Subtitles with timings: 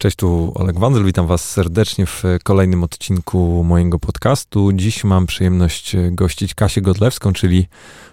[0.00, 4.72] Cześć, tu Oleg Wandel, witam was serdecznie w kolejnym odcinku mojego podcastu.
[4.72, 7.66] Dziś mam przyjemność gościć Kasię Godlewską, czyli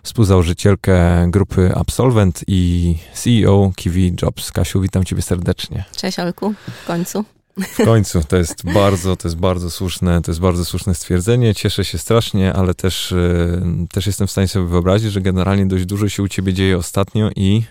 [0.03, 4.51] współzałożycielkę grupy Absolvent i CEO Kiwi Jobs.
[4.51, 5.85] Kasiu, witam ciebie serdecznie.
[5.97, 6.53] Cześć Olku,
[6.83, 7.25] w końcu.
[7.57, 11.55] W końcu, to jest bardzo, to jest bardzo słuszne, to jest bardzo słuszne stwierdzenie.
[11.55, 13.61] Cieszę się strasznie, ale też, e,
[13.91, 17.29] też jestem w stanie sobie wyobrazić, że generalnie dość dużo się u ciebie dzieje ostatnio
[17.35, 17.63] i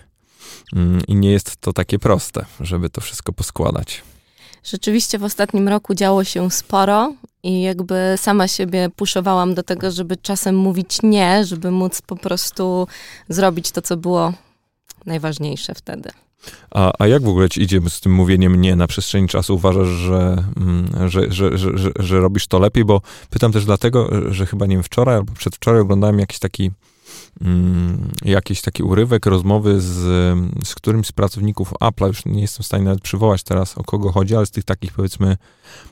[1.07, 4.03] I nie jest to takie proste, żeby to wszystko poskładać.
[4.63, 10.17] Rzeczywiście w ostatnim roku działo się sporo i jakby sama siebie puszowałam do tego, żeby
[10.17, 12.87] czasem mówić nie, żeby móc po prostu
[13.29, 14.33] zrobić to, co było
[15.05, 16.09] najważniejsze wtedy.
[16.71, 19.55] A, a jak w ogóle ci idzie z tym mówieniem nie na przestrzeni czasu?
[19.55, 22.85] Uważasz, że, mm, że, że, że, że, że robisz to lepiej?
[22.85, 26.71] Bo pytam też dlatego, że chyba nie wiem, wczoraj albo przedwczoraj oglądałem jakiś taki
[27.41, 29.95] Mm, jakiś taki urywek rozmowy z,
[30.67, 34.11] z którymś z pracowników Apple'a, już nie jestem w stanie nawet przywołać teraz o kogo
[34.11, 35.37] chodzi, ale z tych takich powiedzmy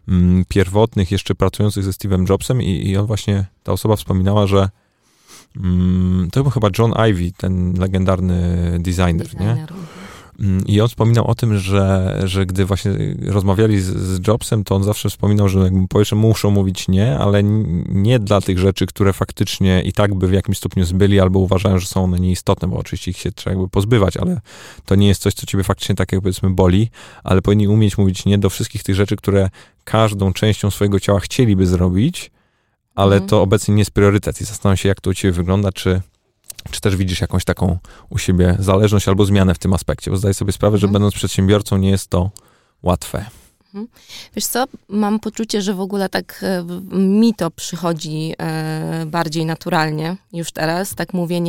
[0.08, 4.70] mm, pierwotnych, jeszcze pracujących ze Steve'em Jobsem i, i on właśnie, ta osoba wspominała, że
[5.58, 9.58] mm, to był chyba John Ivy, ten legendarny designer, designer.
[9.58, 9.68] nie?
[10.40, 12.92] Mm, I on wspominał o tym, że, że gdy właśnie
[13.28, 17.44] rozmawiali z, z Jobsem, to on zawsze wspominał, że po muszą mówić nie, ale
[17.90, 21.80] nie dla tych rzeczy, które faktycznie i tak by w jakimś stopniu zbyli albo uważają,
[21.80, 24.42] że są one nieistotne, bo oczywiście ich się trzeba jakby pozbywać, ale
[24.86, 26.90] to nie jest coś, co ciebie faktycznie tak jak powiedzmy boli,
[27.24, 29.50] ale powinni umieć mówić nie do wszystkich tych rzeczy, które
[29.84, 32.32] każdą częścią swojego ciała chcieliby zrobić,
[32.96, 33.30] ale mhm.
[33.30, 36.02] to obecnie nie jest priorytet i zastanawiam się, jak to u ciebie wygląda, czy
[36.72, 37.78] czy też widzisz jakąś taką
[38.10, 40.12] u siebie zależność albo zmianę w tym aspekcie?
[40.12, 40.94] Bo zdaję sobie sprawę, że mhm.
[40.94, 42.32] będąc przedsiębiorcą nie jest to
[42.84, 43.26] łatwe.
[43.76, 43.88] Mhm.
[44.36, 46.64] Wiesz co, mam poczucie, że w ogóle tak e,
[46.98, 50.96] mi to przychodzi e, bardziej naturalnie już teraz.
[50.96, 51.42] Tak mówię,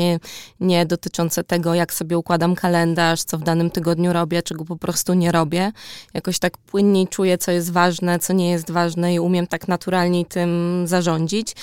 [0.60, 5.14] nie, dotyczące tego, jak sobie układam kalendarz, co w danym tygodniu robię, czego po prostu
[5.14, 5.72] nie robię.
[6.14, 10.27] Jakoś tak płynniej czuję, co jest ważne, co nie jest ważne i umiem tak naturalniej
[10.27, 11.56] tym zarządzić.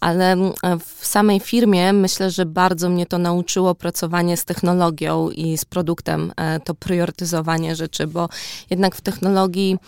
[0.00, 5.58] Ale e, w samej firmie myślę, że bardzo mnie to nauczyło pracowanie z technologią i
[5.58, 6.32] z produktem,
[6.64, 8.28] to priorytetyzowanie rzeczy, bo
[8.70, 9.78] jednak w technologii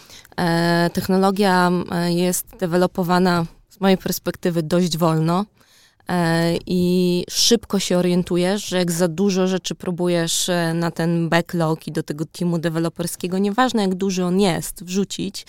[0.93, 5.41] technologia e, jest dewelopowana z mojej perspektywy dość wolno.
[5.41, 5.62] e,
[6.67, 12.03] i szybko się orientujesz, że jak za dużo rzeczy próbujesz na ten backlog i do
[12.03, 15.47] tego teamu deweloperskiego, nieważne jak duży on jest, wrzucić,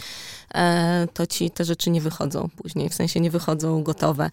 [1.13, 4.29] to ci te rzeczy nie wychodzą później, w sensie nie wychodzą gotowe.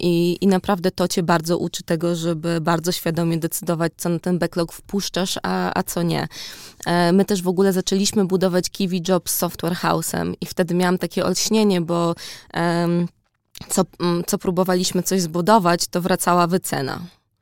[0.00, 4.38] I, I naprawdę to cię bardzo uczy tego, żeby bardzo świadomie decydować, co na ten
[4.38, 6.28] backlog wpuszczasz, a, a co nie.
[6.86, 11.24] E, my też w ogóle zaczęliśmy budować Kiwi Jobs Software House'em i wtedy miałam takie
[11.24, 12.14] olśnienie, bo
[12.54, 13.08] um,
[13.68, 13.82] co,
[14.26, 17.00] co próbowaliśmy coś zbudować, to wracała wycena.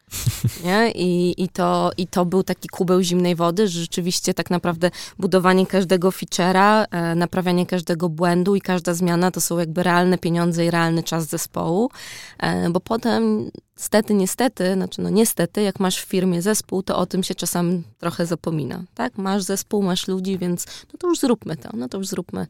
[0.64, 0.90] Nie?
[0.90, 5.66] I, i, to, I to był taki kubeł zimnej wody, że rzeczywiście tak naprawdę budowanie
[5.66, 10.70] każdego feature'a, e, naprawianie każdego błędu i każda zmiana to są jakby realne pieniądze i
[10.70, 11.90] realny czas zespołu,
[12.38, 17.06] e, bo potem Stety, niestety, znaczy no niestety, jak masz w firmie zespół, to o
[17.06, 19.18] tym się czasami trochę zapomina, tak?
[19.18, 22.46] Masz zespół, masz ludzi, więc no to już zróbmy to, no to już zróbmy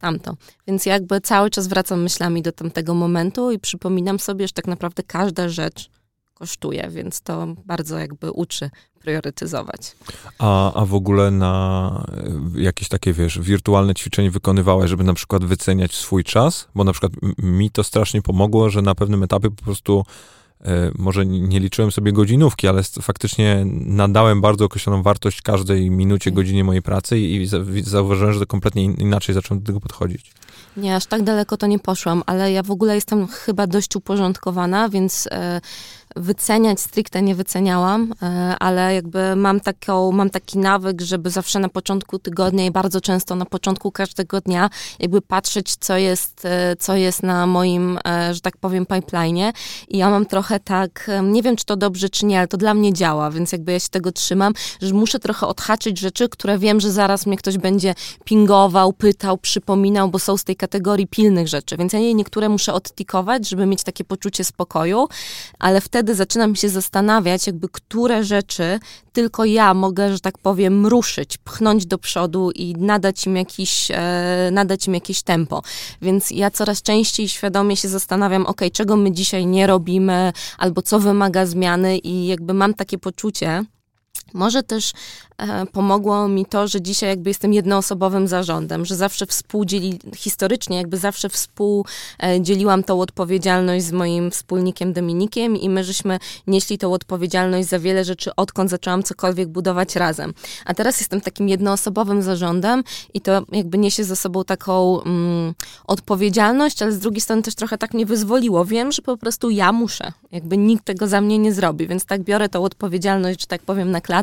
[0.00, 0.36] tamto.
[0.66, 5.02] Więc jakby cały czas wracam myślami do tamtego momentu i przypominam sobie, że tak naprawdę
[5.02, 5.90] każda rzecz
[6.34, 9.96] kosztuje, więc to bardzo jakby uczy priorytetyzować.
[10.38, 12.04] A, a w ogóle na
[12.54, 16.68] jakieś takie, wiesz, wirtualne ćwiczenie wykonywałeś, żeby na przykład wyceniać swój czas?
[16.74, 20.39] Bo na przykład mi to strasznie pomogło, że na pewnym etapie po prostu E,
[20.98, 26.82] może nie liczyłem sobie godzinówki, ale faktycznie nadałem bardzo określoną wartość każdej minucie, godzinie mojej
[26.82, 27.48] pracy i
[27.82, 30.32] zauważyłem, że to kompletnie inaczej zacząłem do tego podchodzić.
[30.76, 34.88] Nie, aż tak daleko to nie poszłam, ale ja w ogóle jestem chyba dość uporządkowana,
[34.88, 35.60] więc e,
[36.16, 41.68] wyceniać stricte nie wyceniałam, e, ale jakby mam, taką, mam taki nawyk, żeby zawsze na
[41.68, 46.96] początku tygodnia i bardzo często na początku każdego dnia jakby patrzeć, co jest, e, co
[46.96, 49.52] jest na moim, e, że tak powiem, pipeline'ie
[49.88, 52.74] i ja mam trochę tak, nie wiem, czy to dobrze, czy nie, ale to dla
[52.74, 56.80] mnie działa, więc jakby ja się tego trzymam, że muszę trochę odhaczyć rzeczy, które wiem,
[56.80, 57.94] że zaraz mnie ktoś będzie
[58.24, 63.48] pingował, pytał, przypominał, bo są z tej kategorii pilnych rzeczy, więc ja niektóre muszę odtikować,
[63.48, 65.08] żeby mieć takie poczucie spokoju,
[65.58, 68.80] ale wtedy wtedy zaczynam się zastanawiać, jakby które rzeczy
[69.12, 74.48] tylko ja mogę, że tak powiem, ruszyć, pchnąć do przodu i nadać im jakiś, e,
[74.52, 75.62] nadać im jakieś tempo.
[76.02, 81.00] Więc ja coraz częściej świadomie się zastanawiam, ok, czego my dzisiaj nie robimy, albo co
[81.00, 83.64] wymaga zmiany i jakby mam takie poczucie,
[84.34, 84.92] Może też
[85.38, 90.96] e, pomogło mi to, że dzisiaj jakby jestem jednoosobowym zarządem, że zawsze współdzieli, historycznie jakby
[90.96, 97.78] zawsze współdzieliłam tą odpowiedzialność z moim wspólnikiem Dominikiem i my żeśmy nieśli tą odpowiedzialność za
[97.78, 100.34] wiele rzeczy, odkąd zaczęłam cokolwiek budować razem.
[100.64, 102.84] A teraz jestem takim jednoosobowym zarządem
[103.14, 105.54] i to jakby niesie ze sobą taką mm,
[105.86, 108.64] odpowiedzialność, ale z drugiej strony też trochę tak mnie wyzwoliło.
[108.64, 112.22] Wiem, że po prostu ja muszę, jakby nikt tego za mnie nie zrobi, więc tak
[112.22, 114.19] biorę tą odpowiedzialność, że tak powiem, na klatę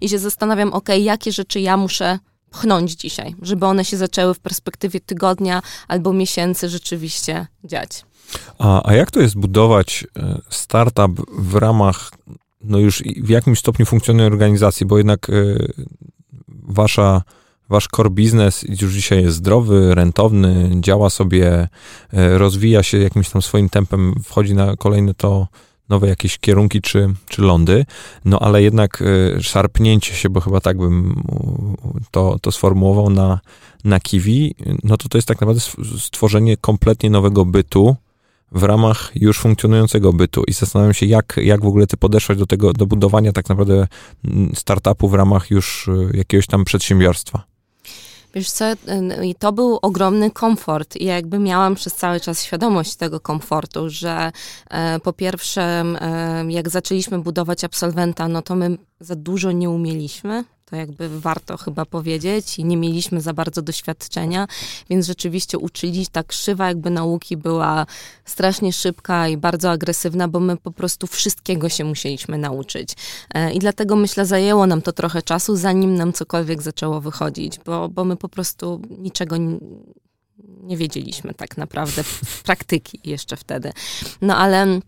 [0.00, 2.18] i się zastanawiam, ok, jakie rzeczy ja muszę
[2.50, 8.04] pchnąć dzisiaj, żeby one się zaczęły w perspektywie tygodnia albo miesięcy rzeczywiście dziać.
[8.58, 12.10] A, a jak to jest budować e, startup w ramach,
[12.64, 15.72] no już w jakimś stopniu funkcjonującej organizacji, bo jednak y,
[16.48, 17.22] wasza
[17.68, 21.68] wasz core biznes już dzisiaj jest zdrowy, rentowny, działa sobie,
[22.12, 25.48] rozwija się jakimś tam swoim tempem, wchodzi na kolejne to
[25.90, 27.84] nowe jakieś kierunki czy, czy lądy,
[28.24, 31.22] no ale jednak y, szarpnięcie się, bo chyba tak bym
[32.10, 33.40] to, to sformułował na,
[33.84, 34.54] na Kiwi,
[34.84, 35.60] no to to jest tak naprawdę
[35.98, 37.96] stworzenie kompletnie nowego bytu
[38.52, 42.46] w ramach już funkcjonującego bytu i zastanawiam się, jak, jak w ogóle ty podeszłaś do
[42.46, 43.86] tego, do budowania tak naprawdę
[44.24, 47.42] mm, startupu w ramach już y, jakiegoś tam przedsiębiorstwa.
[48.34, 48.64] Wiesz co,
[49.22, 54.32] i to był ogromny komfort i jakby miałam przez cały czas świadomość tego komfortu, że
[54.70, 55.84] e, po pierwsze,
[56.48, 61.84] jak zaczęliśmy budować absolwenta, no to my za dużo nie umieliśmy, to jakby warto chyba
[61.84, 64.46] powiedzieć i nie mieliśmy za bardzo doświadczenia,
[64.90, 67.86] więc rzeczywiście uczyli, ta krzywa jakby nauki była
[68.24, 72.94] strasznie szybka i bardzo agresywna, bo my po prostu wszystkiego się musieliśmy nauczyć.
[73.34, 77.88] E, I dlatego myślę, zajęło nam to trochę czasu, zanim nam cokolwiek zaczęło wychodzić, bo,
[77.88, 79.58] bo my po prostu niczego nie,
[80.62, 82.04] nie wiedzieliśmy tak naprawdę
[82.44, 83.72] praktyki jeszcze wtedy.
[84.22, 84.80] No ale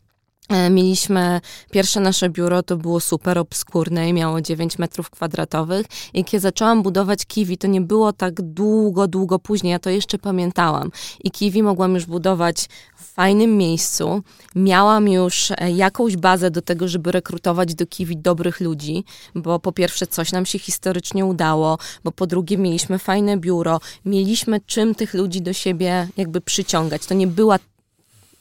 [0.70, 1.40] mieliśmy
[1.70, 5.86] pierwsze nasze biuro, to było super obskurne i miało 9 metrów kwadratowych.
[6.14, 10.18] I kiedy zaczęłam budować Kiwi, to nie było tak długo, długo później, ja to jeszcze
[10.18, 10.90] pamiętałam.
[11.24, 14.22] I Kiwi mogłam już budować w fajnym miejscu.
[14.56, 19.04] Miałam już e, jakąś bazę do tego, żeby rekrutować do Kiwi dobrych ludzi,
[19.34, 24.60] bo po pierwsze coś nam się historycznie udało, bo po drugie mieliśmy fajne biuro, mieliśmy
[24.60, 27.06] czym tych ludzi do siebie jakby przyciągać.
[27.06, 27.58] To nie była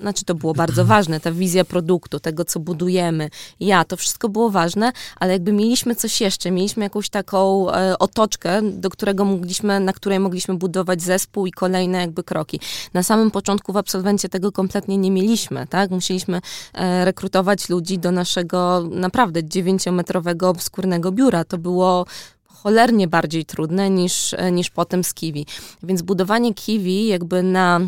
[0.02, 4.50] znaczy to było bardzo ważne, ta wizja produktu, tego, co budujemy, ja, to wszystko było
[4.50, 9.94] ważne, ale jakby mieliśmy coś jeszcze, mieliśmy jakąś taką e, otoczkę, do którego mogliśmy, na
[9.94, 12.60] której mogliśmy budować zespół i kolejne jakby kroki.
[12.94, 15.92] Na samym początku w absolwencie tego kompletnie nie mieliśmy, tak?
[15.92, 16.42] Musieliśmy
[16.74, 21.44] e, rekrutować ludzi do naszego naprawdę dziewięciometrowego obskurnego biura.
[21.44, 22.06] To było
[22.48, 25.46] cholernie bardziej trudne niż, e, niż potem z Kiwi.
[25.84, 27.80] Więc budowanie Kiwi jakby na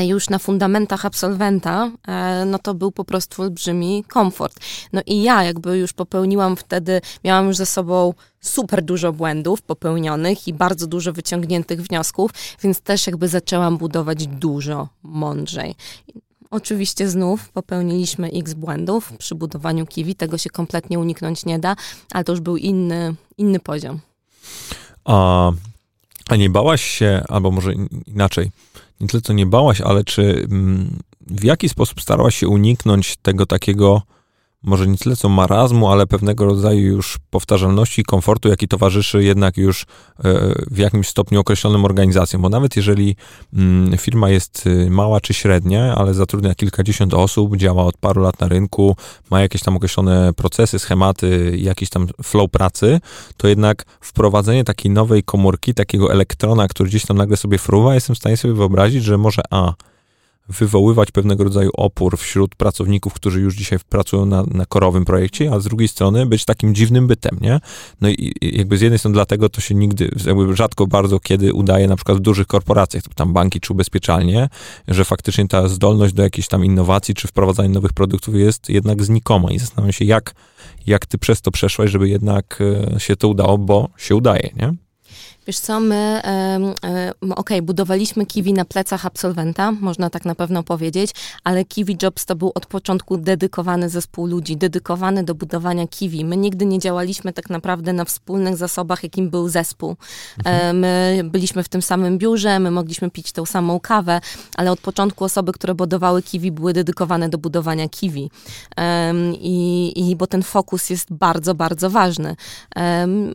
[0.00, 4.60] już na fundamentach absolwenta, e, no to był po prostu olbrzymi komfort.
[4.92, 10.48] No i ja jakby już popełniłam wtedy, miałam już ze sobą super dużo błędów popełnionych
[10.48, 12.30] i bardzo dużo wyciągniętych wniosków,
[12.62, 15.74] więc też jakby zaczęłam budować dużo mądrzej.
[16.50, 21.76] Oczywiście znów popełniliśmy x błędów przy budowaniu kiwi, tego się kompletnie uniknąć nie da,
[22.12, 24.00] ale to już był inny, inny poziom.
[25.04, 25.50] A,
[26.28, 27.72] a nie bałaś się, albo może
[28.06, 28.50] inaczej,
[29.02, 33.46] nie tyle co nie bałaś, ale czy mm, w jaki sposób starałaś się uniknąć tego
[33.46, 34.02] takiego
[34.62, 39.82] może nie tyle co marazmu, ale pewnego rodzaju już powtarzalności komfortu, jaki towarzyszy jednak już
[39.82, 39.84] e,
[40.70, 42.42] w jakimś stopniu określonym organizacjom.
[42.42, 43.16] Bo nawet jeżeli
[43.52, 48.40] mm, firma jest y, mała czy średnia, ale zatrudnia kilkadziesiąt osób, działa od paru lat
[48.40, 48.96] na rynku,
[49.30, 53.00] ma jakieś tam określone procesy, schematy, jakiś tam flow pracy,
[53.36, 58.16] to jednak wprowadzenie takiej nowej komórki, takiego elektrona, który gdzieś tam nagle sobie fruwa, jestem
[58.16, 59.74] w stanie sobie wyobrazić, że może a,
[60.48, 65.60] wywoływać pewnego rodzaju opór wśród pracowników, którzy już dzisiaj pracują na, na korowym projekcie, a
[65.60, 67.60] z drugiej strony być takim dziwnym bytem, nie?
[68.00, 71.88] No i jakby z jednej strony dlatego to się nigdy, jakby rzadko bardzo kiedy udaje
[71.88, 74.48] na przykład w dużych korporacjach, tam banki czy ubezpieczalnie,
[74.88, 79.50] że faktycznie ta zdolność do jakiejś tam innowacji czy wprowadzania nowych produktów jest jednak znikoma
[79.50, 80.34] i zastanawiam się, jak,
[80.86, 82.58] jak ty przez to przeszłaś, żeby jednak
[82.94, 84.74] e, się to udało, bo się udaje, nie?
[85.46, 86.60] Wiesz co, my, e,
[87.20, 91.10] okej, okay, budowaliśmy Kiwi na plecach absolwenta, można tak na pewno powiedzieć,
[91.44, 96.24] ale Kiwi Jobs to był od początku dedykowany zespół ludzi, dedykowany do budowania Kiwi.
[96.24, 99.96] My nigdy nie działaliśmy tak naprawdę na wspólnych zasobach, jakim był zespół.
[100.38, 100.78] Mhm.
[100.78, 104.20] my byliśmy w tym samym biurze, my mogliśmy pić tą samą kawę,
[104.56, 108.30] ale od początku osoby, które budowały Kiwi, były dedykowane do budowania Kiwi.
[109.40, 112.36] i, I bo ten fokus jest bardzo, bardzo ważny.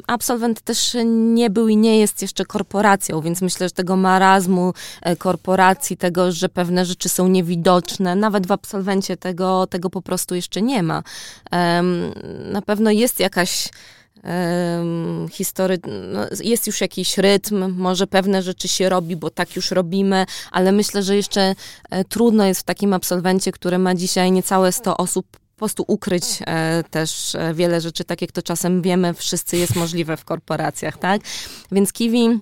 [0.08, 5.16] absolwent też nie był i nie jest jeszcze korporacją, więc myślę, że tego marazmu e,
[5.16, 10.62] korporacji, tego, że pewne rzeczy są niewidoczne, nawet w absolwencie tego, tego po prostu jeszcze
[10.62, 11.04] nie ma.
[12.52, 13.70] Na pewno jest jakaś
[15.32, 15.80] history,
[16.14, 20.72] no, jest już jakiś rytm, może pewne rzeczy się robi, bo tak już robimy, ale
[20.72, 21.56] myślę, że jeszcze
[21.90, 25.28] e, trudno jest w takim absolwencie, który ma dzisiaj niecałe 100 osób,
[25.58, 29.76] po prostu ukryć e, też e, wiele rzeczy, tak jak to czasem wiemy, wszyscy jest
[29.76, 31.22] możliwe w korporacjach, tak?
[31.72, 32.40] Więc Kiwi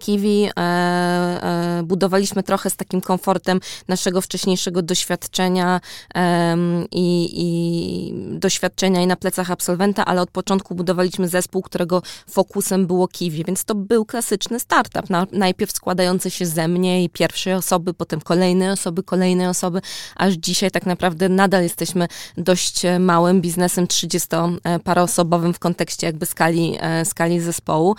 [0.00, 5.80] Kiwi e, e, budowaliśmy trochę z takim komfortem naszego wcześniejszego doświadczenia
[6.14, 6.56] e,
[6.92, 13.08] i, i, doświadczenia i na plecach absolwenta, ale od początku budowaliśmy zespół, którego fokusem było
[13.08, 15.10] Kiwi, więc to był klasyczny startup.
[15.10, 19.80] Na, najpierw składający się ze mnie i pierwszej osoby, potem kolejnej osoby, kolejnej osoby,
[20.16, 27.04] aż dzisiaj tak naprawdę nadal jesteśmy dość małym biznesem 30-paroosobowym w kontekście jakby skali, e,
[27.04, 27.96] skali zespołu.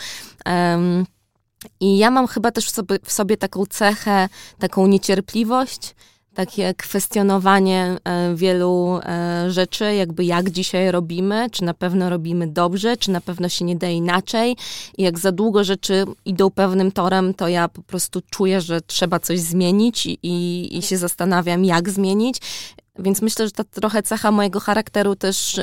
[1.79, 5.95] I ja mam chyba też w sobie, w sobie taką cechę, taką niecierpliwość,
[6.33, 12.97] takie kwestionowanie e, wielu e, rzeczy, jakby jak dzisiaj robimy, czy na pewno robimy dobrze,
[12.97, 14.55] czy na pewno się nie da inaczej.
[14.97, 19.19] I jak za długo rzeczy idą pewnym torem, to ja po prostu czuję, że trzeba
[19.19, 22.37] coś zmienić i, i, i się zastanawiam, jak zmienić.
[22.99, 25.59] Więc myślę, że ta trochę cecha mojego charakteru też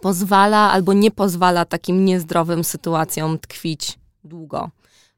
[0.00, 4.70] pozwala albo nie pozwala takim niezdrowym sytuacjom tkwić długo.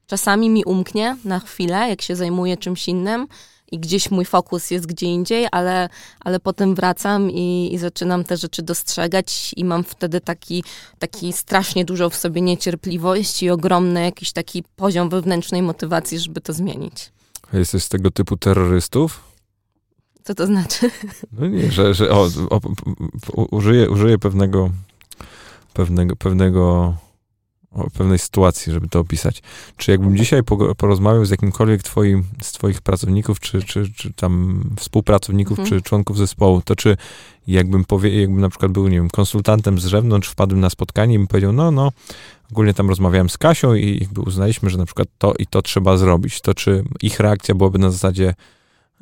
[0.06, 3.26] Czasami mi umknie na chwilę, jak się zajmuję czymś innym
[3.72, 5.88] i gdzieś mój fokus jest gdzie indziej, ale,
[6.20, 10.64] ale potem wracam i, i zaczynam te rzeczy dostrzegać i mam wtedy taki,
[10.98, 16.52] taki strasznie dużo w sobie niecierpliwości i ogromny jakiś taki poziom wewnętrznej motywacji, żeby to
[16.52, 17.12] zmienić.
[17.52, 19.24] A jesteś z tego typu terrorystów?
[20.22, 20.90] Co to znaczy?
[21.32, 22.60] No nie, że, że o, o,
[23.50, 24.70] użyję, użyję pewnego,
[25.74, 26.94] pewnego, pewnego
[27.78, 29.42] o pewnej sytuacji, żeby to opisać.
[29.76, 30.42] Czy jakbym dzisiaj
[30.76, 35.68] porozmawiał z jakimkolwiek twoim, z twoich pracowników, czy, czy, czy tam współpracowników, mhm.
[35.68, 36.96] czy członków zespołu, to czy
[37.46, 41.18] jakbym powie, jakbym na przykład był, nie wiem, konsultantem z zewnątrz, wpadłem na spotkanie i
[41.18, 41.92] bym powiedział, no, no,
[42.50, 45.96] ogólnie tam rozmawiałem z Kasią i jakby uznaliśmy, że na przykład to i to trzeba
[45.96, 48.34] zrobić, to czy ich reakcja byłaby na zasadzie,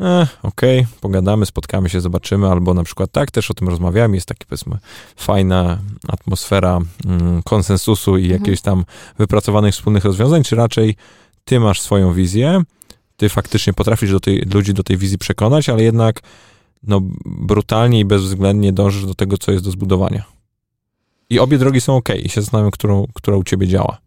[0.01, 4.15] e, okej, okay, pogadamy, spotkamy się, zobaczymy, albo na przykład tak, też o tym rozmawiamy,
[4.15, 4.79] jest taki powiedzmy
[5.17, 8.41] fajna atmosfera mm, konsensusu i mhm.
[8.41, 8.85] jakichś tam
[9.19, 10.97] wypracowanych wspólnych rozwiązań, czy raczej
[11.45, 12.63] ty masz swoją wizję,
[13.17, 16.21] ty faktycznie potrafisz do tej, ludzi do tej wizji przekonać, ale jednak
[16.83, 20.25] no, brutalnie i bezwzględnie dążysz do tego, co jest do zbudowania.
[21.31, 23.99] I obie drogi są ok, i się zastanawiam, którą, która u ciebie działa.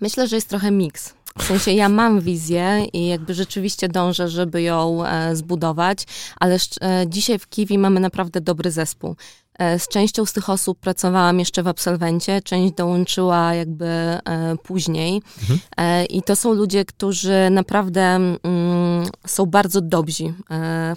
[0.00, 1.14] Myślę, że jest trochę miks.
[1.38, 6.04] W sensie ja mam wizję i jakby rzeczywiście dążę, żeby ją e, zbudować,
[6.40, 9.16] ale e, dzisiaj w Kiwi mamy naprawdę dobry zespół.
[9.58, 14.20] E, z częścią z tych osób pracowałam jeszcze w absolwencie, część dołączyła jakby e,
[14.62, 15.22] później.
[15.40, 15.58] Mhm.
[15.76, 18.38] E, I to są ludzie, którzy naprawdę mm,
[19.26, 20.34] są bardzo dobrzy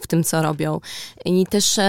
[0.02, 0.80] w tym, co robią.
[1.26, 1.80] I też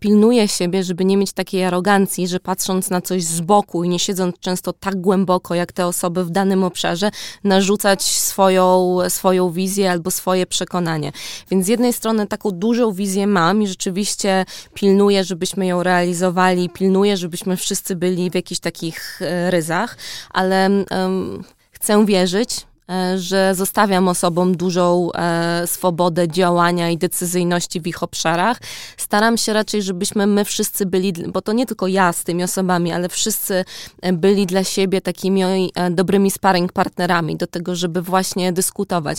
[0.00, 3.98] pilnuję siebie, żeby nie mieć takiej arogancji, że patrząc na coś z boku i nie
[3.98, 7.10] siedząc często tak głęboko, jak te osoby w danym obszarze,
[7.44, 11.12] narzucać swoją, swoją wizję albo swoje przekonanie.
[11.50, 16.70] Więc z jednej strony taką dużą wizję mam i rzeczywiście pilnuję, żebyśmy ją realizowali organizowali,
[16.70, 19.96] pilnuję, żebyśmy wszyscy byli w jakichś takich e, ryzach,
[20.30, 27.86] ale um, chcę wierzyć, e, że zostawiam osobom dużą e, swobodę działania i decyzyjności w
[27.86, 28.58] ich obszarach.
[28.96, 32.92] Staram się raczej, żebyśmy my wszyscy byli, bo to nie tylko ja z tymi osobami,
[32.92, 33.64] ale wszyscy
[34.02, 35.42] e, byli dla siebie takimi
[35.74, 39.18] e, dobrymi sparring partnerami do tego, żeby właśnie dyskutować.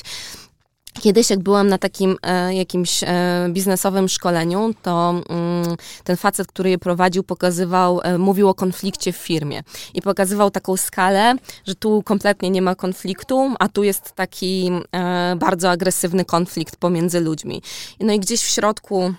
[1.01, 3.07] Kiedyś, jak byłam na takim e, jakimś e,
[3.49, 9.17] biznesowym szkoleniu, to mm, ten facet, który je prowadził, pokazywał, e, mówił o konflikcie w
[9.17, 11.35] firmie i pokazywał taką skalę,
[11.67, 17.19] że tu kompletnie nie ma konfliktu, a tu jest taki e, bardzo agresywny konflikt pomiędzy
[17.19, 17.61] ludźmi.
[17.99, 19.13] No i gdzieś w środku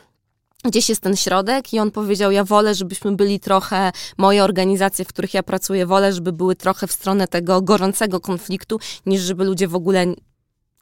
[0.65, 5.09] gdzieś jest ten środek i on powiedział, ja wolę, żebyśmy byli trochę, moje organizacje, w
[5.09, 9.69] których ja pracuję, wolę, żeby były trochę w stronę tego gorącego konfliktu, niż żeby ludzie
[9.69, 10.07] w ogóle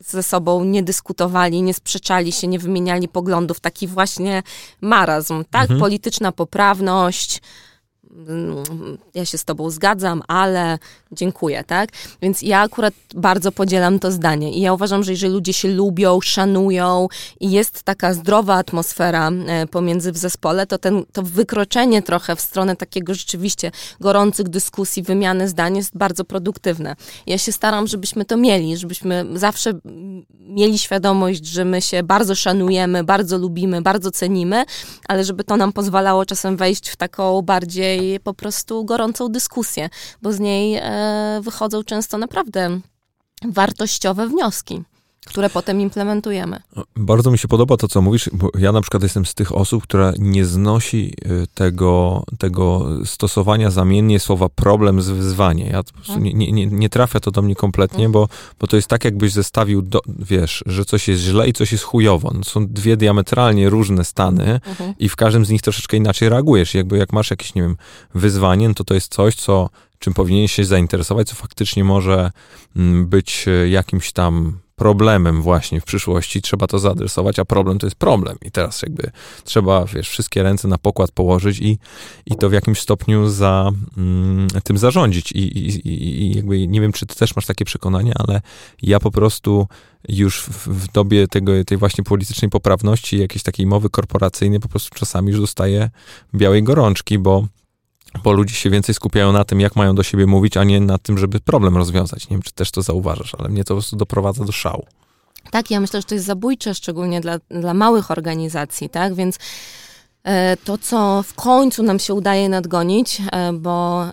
[0.06, 3.60] ze sobą nie dyskutowali, nie sprzeczali się, nie wymieniali poglądów.
[3.60, 4.42] Taki właśnie
[4.80, 5.62] marazm, tak?
[5.62, 5.80] Mhm.
[5.80, 7.40] Polityczna poprawność,
[9.14, 10.78] ja się z tobą zgadzam, ale
[11.12, 11.90] dziękuję, tak?
[12.22, 16.20] Więc ja akurat bardzo podzielam to zdanie i ja uważam, że jeżeli ludzie się lubią,
[16.20, 17.08] szanują
[17.40, 22.40] i jest taka zdrowa atmosfera e, pomiędzy w zespole, to ten, to wykroczenie trochę w
[22.40, 26.96] stronę takiego rzeczywiście gorących dyskusji, wymiany zdań jest bardzo produktywne.
[27.26, 29.72] Ja się staram, żebyśmy to mieli, żebyśmy zawsze
[30.40, 34.64] mieli świadomość, że my się bardzo szanujemy, bardzo lubimy, bardzo cenimy,
[35.08, 39.88] ale żeby to nam pozwalało czasem wejść w taką bardziej po prostu gorącą dyskusję,
[40.22, 42.80] bo z niej e, wychodzą często naprawdę
[43.44, 44.82] wartościowe wnioski.
[45.26, 46.60] Które potem implementujemy.
[46.96, 49.82] Bardzo mi się podoba to, co mówisz, bo ja na przykład jestem z tych osób,
[49.82, 55.66] która nie znosi y, tego, tego stosowania zamiennie słowa problem z wyzwanie.
[55.66, 56.22] Ja mhm.
[56.22, 58.12] nie, nie, nie trafia to do mnie kompletnie, mhm.
[58.12, 58.28] bo,
[58.60, 61.84] bo to jest tak, jakbyś zestawił, do, wiesz, że coś jest źle i coś jest
[61.84, 62.30] chujowo.
[62.34, 64.94] No, są dwie diametralnie różne stany mhm.
[64.98, 66.74] i w każdym z nich troszeczkę inaczej reagujesz.
[66.74, 67.76] Jakby jak masz jakieś, nie wiem,
[68.14, 72.30] wyzwanie, no to to jest coś, co czym powinien się zainteresować, co faktycznie może
[72.76, 77.86] mm, być y, jakimś tam problemem właśnie w przyszłości, trzeba to zaadresować, a problem to
[77.86, 78.36] jest problem.
[78.42, 79.10] I teraz jakby
[79.44, 81.78] trzeba, wiesz, wszystkie ręce na pokład położyć i,
[82.26, 85.32] i to w jakimś stopniu za mm, tym zarządzić.
[85.32, 88.40] I, i, I jakby nie wiem, czy ty też masz takie przekonanie, ale
[88.82, 89.68] ja po prostu
[90.08, 94.98] już w, w dobie tego, tej właśnie politycznej poprawności, jakiejś takiej mowy korporacyjnej, po prostu
[94.98, 95.90] czasami już dostaję
[96.34, 97.46] białej gorączki, bo
[98.24, 100.98] bo ludzie się więcej skupiają na tym, jak mają do siebie mówić, a nie na
[100.98, 102.28] tym, żeby problem rozwiązać.
[102.28, 104.86] Nie wiem, czy też to zauważasz, ale mnie to po prostu doprowadza do szału.
[105.50, 109.38] Tak, ja myślę, że to jest zabójcze, szczególnie dla, dla małych organizacji, tak, więc
[110.24, 114.06] e, to, co w końcu nam się udaje nadgonić, e, bo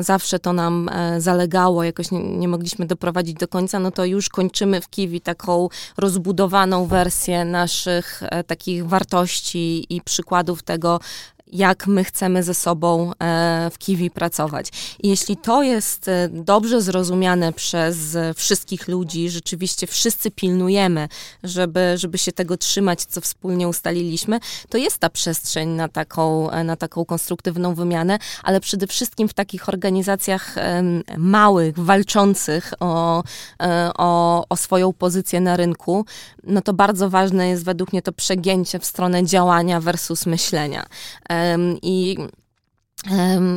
[0.00, 4.28] zawsze to nam e, zalegało, jakoś nie, nie, mogliśmy doprowadzić do końca, no to już
[4.28, 11.00] kończymy w Kiwi taką rozbudowaną wersję naszych takich wartości i przykładów tego,
[11.52, 14.96] jak my chcemy ze sobą e, w Kiwi pracować.
[15.02, 21.08] Jeśli to jest e, dobrze zrozumiane przez wszystkich ludzi, rzeczywiście wszyscy pilnujemy,
[21.44, 26.64] żeby, żeby się tego trzymać, co wspólnie ustaliliśmy, to jest ta przestrzeń na taką, e,
[26.64, 30.54] na taką konstruktywną wymianę, ale przede wszystkim w takich organizacjach
[31.16, 33.24] małych, walczących o,
[33.98, 36.04] o, o swoją pozycję na rynku,
[36.44, 40.86] no to bardzo ważne jest według mnie to przegięcie w stronę działania versus myślenia.
[41.82, 42.16] I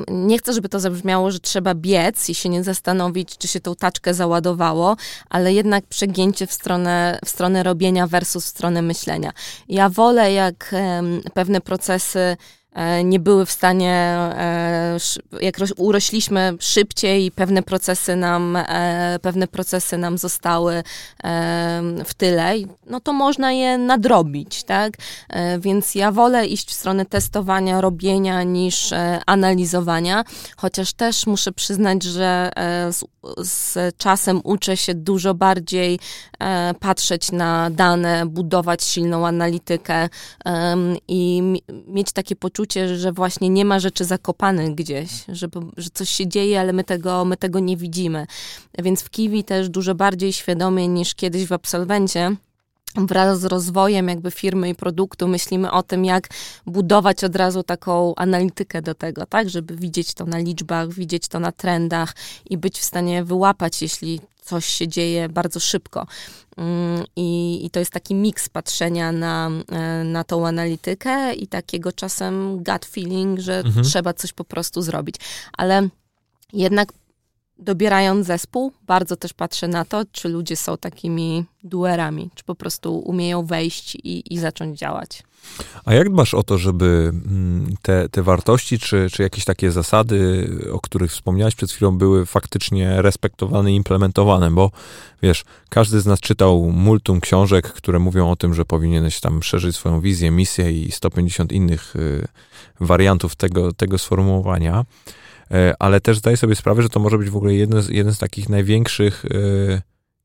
[0.08, 3.76] nie chcę, żeby to zabrzmiało, że trzeba biec i się nie zastanowić, czy się tą
[3.76, 4.96] taczkę załadowało,
[5.30, 9.32] ale jednak przegięcie w stronę, w stronę robienia versus w stronę myślenia.
[9.70, 10.76] Ja wolę, jak
[11.34, 12.38] pewne procesy
[13.04, 14.98] nie były w stanie, e,
[15.42, 20.84] jak urośliśmy szybciej i pewne procesy nam, e, pewne procesy nam zostały
[22.06, 22.54] w tyle,
[22.86, 24.94] no to można je nadrobić, tak?
[25.60, 28.94] Więc ja wolę iść w stronę testowania, robienia niż
[29.26, 30.24] analizowania,
[30.58, 32.52] chociaż też muszę przyznać, że
[32.92, 33.04] z,
[33.38, 36.00] z czasem uczę się dużo bardziej
[36.80, 40.10] patrzeć na dane, budować silną analitykę
[41.08, 41.42] i
[41.88, 45.48] mieć takie poczucie, poczucie, że właśnie nie ma rzeczy zakopanych gdzieś, że,
[45.78, 48.28] że coś się dzieje, ale my tego, my tego nie widzimy.
[48.80, 52.36] Więc w Kiwi też dużo bardziej świadomie niż kiedyś w absolwencie
[52.96, 56.28] wraz z rozwojem jakby firmy i produktu myślimy o tym, jak
[56.66, 61.40] budować od razu taką analitykę do tego, tak, żeby widzieć to na liczbach, widzieć to
[61.40, 62.16] na trendach
[62.50, 66.08] i być w stanie wyłapać, jeśli coś się dzieje bardzo szybko.
[66.58, 71.92] Mm, I, I, to jest taki miks patrzenia na, e, na tą analitykę i takiego
[71.92, 73.86] czasem gut feeling, że mhm.
[73.86, 75.16] trzeba coś po prostu zrobić.
[75.58, 75.90] Ale
[76.54, 76.94] jednak
[77.62, 83.00] dobierając zespół, bardzo też patrzę na to, czy ludzie są takimi duerami, czy po prostu
[83.00, 85.24] umieją wejść i, i zacząć działać.
[85.86, 90.50] A jak dbasz o to, żeby mm, te, te wartości, czy, czy jakieś takie zasady,
[90.72, 94.52] o których wspomniałeś przed chwilą, były faktycznie respektowane i implementowane?
[94.52, 94.72] Bo
[95.24, 99.76] wiesz, każdy z nas czytał multum książek, które mówią o tym, że powinieneś tam szerzyć
[99.76, 102.28] swoją wizję, misję i 150 innych y,
[102.80, 104.86] wariantów tego, tego sformułowania.
[105.52, 108.14] E, ale też zdaję sobie sprawę, że to może być w ogóle jeden z, jeden
[108.14, 109.82] z takich największych e,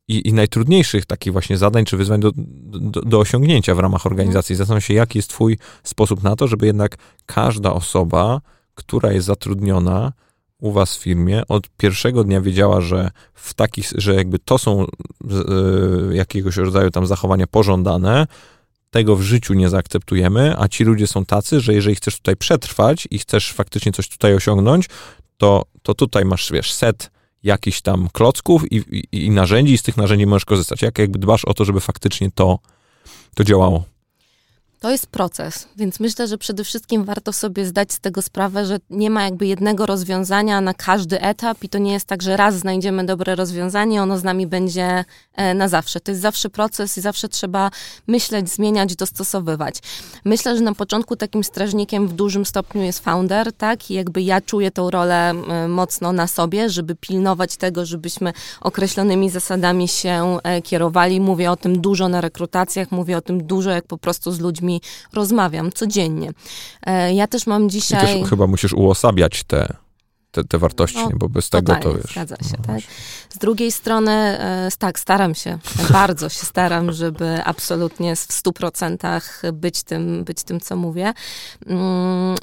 [0.08, 4.56] i, i najtrudniejszych takich właśnie zadań czy wyzwań do, do, do osiągnięcia w ramach organizacji.
[4.56, 8.40] Zastanawiam się, jaki jest twój sposób na to, żeby jednak każda osoba,
[8.74, 10.12] która jest zatrudniona
[10.60, 14.84] u was w firmie, od pierwszego dnia wiedziała, że w takich, że jakby to są
[14.84, 18.26] y, jakiegoś rodzaju tam zachowania pożądane,
[18.90, 23.08] tego w życiu nie zaakceptujemy, a ci ludzie są tacy, że jeżeli chcesz tutaj przetrwać
[23.10, 24.88] i chcesz faktycznie coś tutaj osiągnąć,
[25.36, 27.10] to, to tutaj masz, wiesz, set
[27.42, 30.82] jakichś tam klocków i, i, i narzędzi i z tych narzędzi możesz korzystać.
[30.82, 32.58] Jak jakby dbasz o to, żeby faktycznie to,
[33.34, 33.84] to działało?
[34.80, 38.78] To jest proces, więc myślę, że przede wszystkim warto sobie zdać z tego sprawę, że
[38.90, 42.54] nie ma jakby jednego rozwiązania na każdy etap i to nie jest tak, że raz
[42.54, 46.00] znajdziemy dobre rozwiązanie, ono z nami będzie e, na zawsze.
[46.00, 47.70] To jest zawsze proces i zawsze trzeba
[48.06, 49.78] myśleć, zmieniać, dostosowywać.
[50.24, 53.90] Myślę, że na początku takim strażnikiem w dużym stopniu jest founder, tak?
[53.90, 55.34] I jakby ja czuję tą rolę
[55.68, 61.20] mocno na sobie, żeby pilnować tego, żebyśmy określonymi zasadami się e, kierowali.
[61.20, 64.65] Mówię o tym dużo na rekrutacjach, mówię o tym dużo, jak po prostu z ludźmi
[65.12, 66.32] rozmawiam codziennie.
[66.86, 68.20] E, ja też mam dzisiaj...
[68.20, 69.85] Też chyba musisz uosabiać te
[70.36, 72.10] te, te wartości, no, bo bez tego to wiesz.
[72.10, 72.80] Zgadza się, no, tak.
[73.28, 75.58] Z drugiej strony, e, tak, staram się,
[75.90, 81.12] bardzo się staram, żeby absolutnie w stu procentach być tym, być tym, co mówię.
[81.66, 82.36] Mm,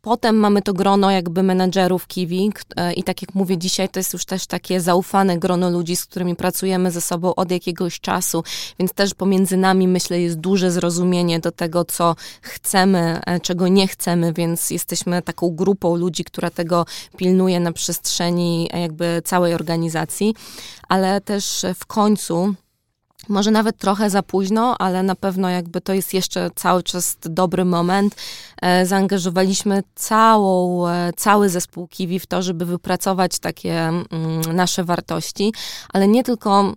[0.00, 4.12] potem mamy to grono jakby menedżerów Kiwi e, i tak jak mówię dzisiaj, to jest
[4.12, 8.44] już też takie zaufane grono ludzi, z którymi pracujemy ze sobą od jakiegoś czasu,
[8.78, 13.88] więc też pomiędzy nami myślę jest duże zrozumienie do tego, co chcemy, e, czego nie
[13.88, 16.86] chcemy, więc jesteśmy taką grupą ludzi, która tego
[17.16, 20.34] pilnuje na przestrzeni jakby całej organizacji,
[20.88, 22.54] ale też w końcu
[23.28, 27.64] może nawet trochę za późno, ale na pewno jakby to jest jeszcze cały czas dobry
[27.64, 28.16] moment.
[28.62, 34.06] E, zaangażowaliśmy całą, e, cały zespół Kiwi w to, żeby wypracować takie mm,
[34.52, 35.52] nasze wartości,
[35.92, 36.74] ale nie tylko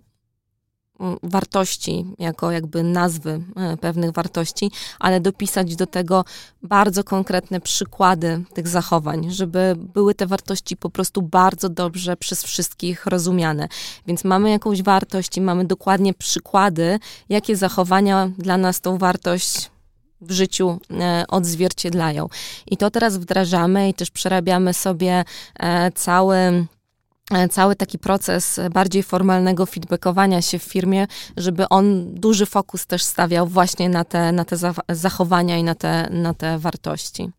[1.22, 6.24] wartości, jako jakby nazwy e, pewnych wartości, ale dopisać do tego
[6.62, 13.06] bardzo konkretne przykłady tych zachowań, żeby były te wartości po prostu bardzo dobrze przez wszystkich
[13.06, 13.68] rozumiane.
[14.06, 19.70] Więc mamy jakąś wartość i mamy dokładnie przykłady, jakie zachowania dla nas tą wartość
[20.20, 22.28] w życiu e, odzwierciedlają.
[22.66, 25.24] I to teraz wdrażamy i też przerabiamy sobie
[25.60, 26.66] e, cały
[27.50, 31.06] cały taki proces bardziej formalnego feedbackowania się w firmie,
[31.36, 34.56] żeby on duży fokus też stawiał właśnie na te, na te
[34.88, 37.30] zachowania i na te, na te wartości.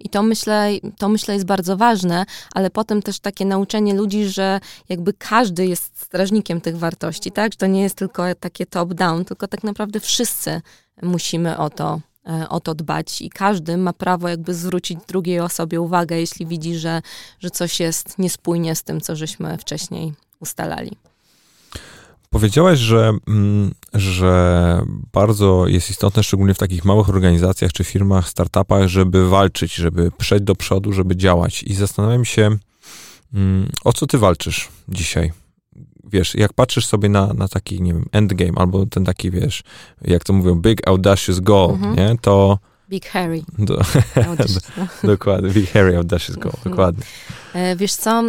[0.00, 4.60] I to myślę, to myślę jest bardzo ważne, ale potem też takie nauczenie ludzi, że
[4.88, 7.52] jakby każdy jest strażnikiem tych wartości, tak?
[7.52, 10.60] Że to nie jest tylko takie top-down, tylko tak naprawdę wszyscy
[11.02, 12.11] musimy o to E,
[12.48, 17.02] o to dbać i każdy ma prawo jakby zwrócić drugiej osobie uwagę, jeśli widzi, że,
[17.40, 20.90] że coś jest niespójnie z tym, co żeśmy wcześniej ustalali.
[22.30, 24.82] Powiedziałaś, że, mm, że
[25.12, 30.44] bardzo jest istotne, szczególnie w takich małych organizacjach czy firmach, startupach, żeby walczyć, żeby przejść
[30.44, 31.62] do przodu, żeby działać.
[31.62, 32.56] I zastanawiam się,
[33.34, 35.32] mm, o co ty walczysz dzisiaj?
[36.12, 39.62] Wiesz, jak patrzysz sobie na, na taki, nie wiem, endgame, albo ten taki, wiesz,
[40.02, 41.96] jak to mówią, big audacious goal, mhm.
[41.96, 42.58] nie, to...
[42.88, 43.42] Big Harry.
[43.58, 43.80] Do,
[45.12, 46.70] dokładnie, Big Harry audacious goal, mhm.
[46.70, 47.04] dokładnie.
[47.54, 48.22] E, wiesz co,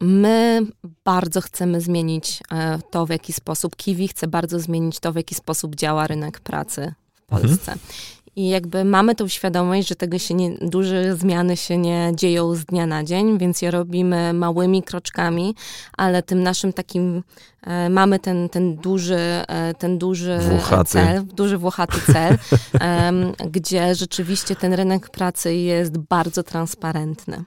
[0.00, 0.66] my
[1.04, 5.34] bardzo chcemy zmienić e, to, w jaki sposób, Kiwi chce bardzo zmienić to, w jaki
[5.34, 6.94] sposób działa rynek pracy
[7.28, 7.48] w mhm.
[7.48, 7.72] Polsce.
[7.72, 7.88] Mhm.
[8.36, 12.64] I jakby mamy tą świadomość, że tego się nie, duże zmiany się nie dzieją z
[12.64, 15.54] dnia na dzień, więc je robimy małymi kroczkami,
[15.96, 17.22] ale tym naszym takim
[17.62, 19.18] e, mamy ten, ten duży,
[19.48, 20.90] e, ten duży włochaty.
[20.90, 22.38] cel, duży włochaty cel,
[22.80, 23.12] e,
[23.50, 27.44] gdzie rzeczywiście ten rynek pracy jest bardzo transparentny.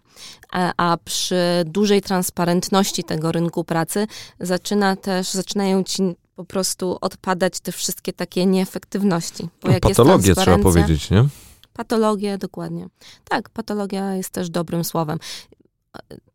[0.52, 4.08] A, a przy dużej transparentności tego rynku pracy
[4.40, 9.50] zaczyna też, zaczynają ci po prostu odpadać te wszystkie takie nieefektywności.
[9.62, 11.26] Bo no, patologię trzeba powiedzieć, nie?
[11.74, 12.88] Patologię, dokładnie.
[13.30, 15.20] Tak, patologia jest też dobrym słowem.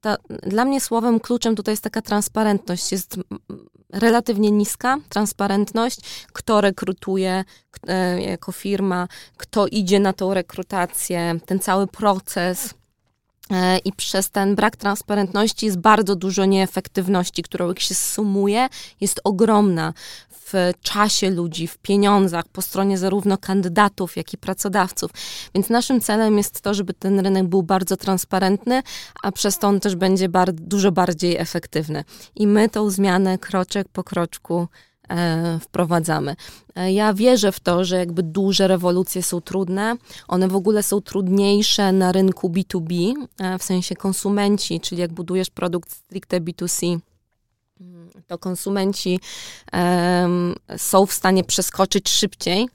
[0.00, 2.92] Ta, dla mnie słowem kluczem tutaj jest taka transparentność.
[2.92, 3.16] Jest
[3.92, 6.00] relatywnie niska transparentność,
[6.32, 7.44] kto rekrutuje
[7.86, 12.74] e, jako firma, kto idzie na tą rekrutację, ten cały proces
[13.84, 18.68] i przez ten brak transparentności jest bardzo dużo nieefektywności, którą jak się sumuje,
[19.00, 19.92] jest ogromna
[20.52, 25.10] w czasie ludzi, w pieniądzach, po stronie zarówno kandydatów, jak i pracodawców.
[25.54, 28.82] Więc naszym celem jest to, żeby ten rynek był bardzo transparentny,
[29.22, 32.04] a przez to on też będzie dużo bardziej efektywny.
[32.34, 34.89] I my tą zmianę kroczek po kroczku E,
[35.60, 36.36] wprowadzamy.
[36.76, 39.96] E, ja wierzę w to, że jakby duże rewolucje są trudne.
[40.28, 45.50] One w ogóle są trudniejsze na rynku B2B, e, w sensie konsumenci, czyli jak budujesz
[45.50, 46.98] produkt stricte B2C,
[48.26, 49.20] to konsumenci
[49.72, 52.68] um, są w stanie przeskoczyć szybciej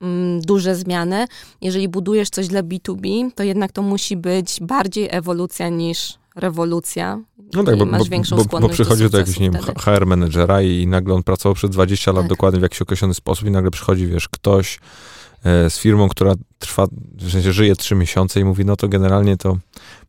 [0.00, 1.26] um, duże zmiany.
[1.60, 7.20] Jeżeli budujesz coś dla B2B, to jednak to musi być bardziej ewolucja niż rewolucja.
[7.54, 10.62] No tak, bo, masz większą bo, bo, bo przychodzi do jakiegoś, nie wiem, HR menedżera
[10.62, 12.28] i nagle on pracował przez 20 lat tak.
[12.28, 14.78] dokładnie w jakiś określony sposób i nagle przychodzi, wiesz, ktoś
[15.44, 16.86] e, z firmą, która trwa,
[17.18, 19.56] w sensie żyje 3 miesiące i mówi, no to generalnie to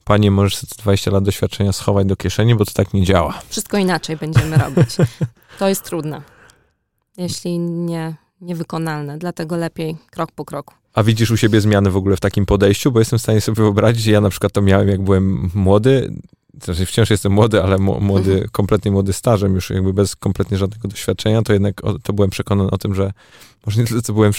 [0.03, 3.41] panie, możesz 20 lat doświadczenia schować do kieszeni, bo to tak nie działa.
[3.49, 4.97] Wszystko inaczej będziemy robić.
[5.59, 6.21] To jest trudne,
[7.17, 10.73] jeśli nie niewykonalne, dlatego lepiej krok po kroku.
[10.93, 12.91] A widzisz u siebie zmiany w ogóle w takim podejściu?
[12.91, 16.13] Bo jestem w stanie sobie wyobrazić, ja na przykład to miałem, jak byłem młody,
[16.63, 18.49] znaczy wciąż jestem młody, ale młody, mhm.
[18.51, 22.69] kompletnie młody stażem, już jakby bez kompletnie żadnego doświadczenia, to jednak o, to byłem przekonany
[22.71, 23.11] o tym, że
[23.65, 24.33] może nie tyle, co byłem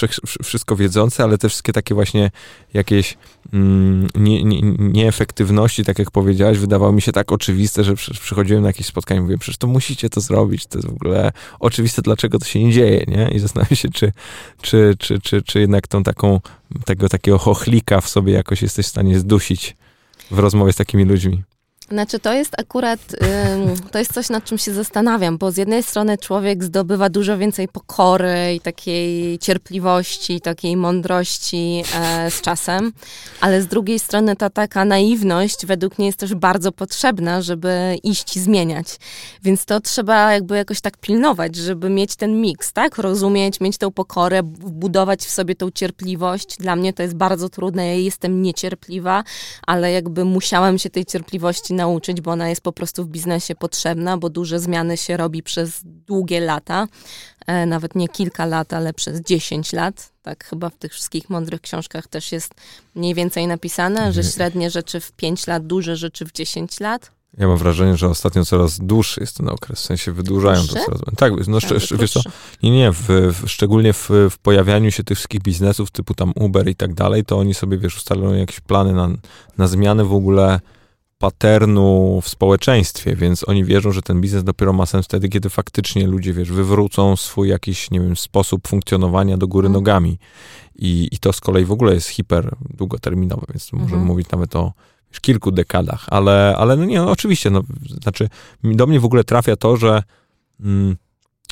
[0.44, 2.30] wszystko wiedzący, ale te wszystkie takie właśnie
[2.74, 3.16] jakieś
[3.52, 8.62] mm, nie, nie, nieefektywności, tak jak powiedziałeś, wydawało mi się tak oczywiste, że przy, przychodziłem
[8.62, 12.02] na jakieś spotkanie i mówię, przecież to musicie to zrobić, to jest w ogóle oczywiste,
[12.02, 13.30] dlaczego to się nie dzieje, nie?
[13.30, 14.12] I zastanawiam się, czy,
[14.62, 16.40] czy, czy, czy, czy jednak tą taką,
[16.84, 19.76] tego takiego chochlika w sobie jakoś jesteś w stanie zdusić
[20.30, 21.42] w rozmowie z takimi ludźmi.
[21.88, 23.00] Znaczy, to jest akurat,
[23.90, 27.68] to jest coś, nad czym się zastanawiam, bo z jednej strony człowiek zdobywa dużo więcej
[27.68, 32.92] pokory i takiej cierpliwości, takiej mądrości e, z czasem,
[33.40, 38.36] ale z drugiej strony ta taka naiwność według mnie jest też bardzo potrzebna, żeby iść
[38.36, 38.86] i zmieniać.
[39.42, 42.98] Więc to trzeba jakby jakoś tak pilnować, żeby mieć ten miks, tak?
[42.98, 46.56] Rozumieć, mieć tę pokorę, budować w sobie tą cierpliwość.
[46.58, 49.24] Dla mnie to jest bardzo trudne, ja jestem niecierpliwa,
[49.66, 54.16] ale jakby musiałam się tej cierpliwości nauczyć, bo ona jest po prostu w biznesie potrzebna,
[54.18, 56.86] bo duże zmiany się robi przez długie lata,
[57.46, 60.12] e, nawet nie kilka lat, ale przez 10 lat.
[60.22, 62.54] Tak chyba w tych wszystkich mądrych książkach też jest
[62.94, 67.10] mniej więcej napisane, że średnie rzeczy w 5 lat, duże rzeczy w 10 lat.
[67.38, 70.74] Ja mam wrażenie, że ostatnio coraz dłuższy jest ten okres, w sensie wydłużają Dłuższy?
[70.74, 71.00] to coraz.
[71.16, 72.20] Tak, no tak, wiesz co,
[72.62, 76.68] nie, nie, w, w, szczególnie w, w, pojawianiu się tych wszystkich biznesów typu tam Uber
[76.68, 79.08] i tak dalej, to oni sobie, wiesz, ustalają jakieś plany na,
[79.58, 80.60] na zmianę w ogóle
[81.22, 86.06] paternu w społeczeństwie, więc oni wierzą, że ten biznes dopiero ma sens wtedy, kiedy faktycznie
[86.06, 89.72] ludzie, wiesz, wywrócą swój jakiś, nie wiem, sposób funkcjonowania do góry mhm.
[89.72, 90.18] nogami.
[90.74, 94.06] I, I to z kolei w ogóle jest hiper długoterminowe, więc możemy mhm.
[94.06, 94.72] mówić nawet o
[95.10, 97.62] wiesz, kilku dekadach, ale, ale no nie, no oczywiście, no,
[98.02, 98.28] znaczy
[98.64, 100.02] do mnie w ogóle trafia to, że
[100.60, 100.96] mm,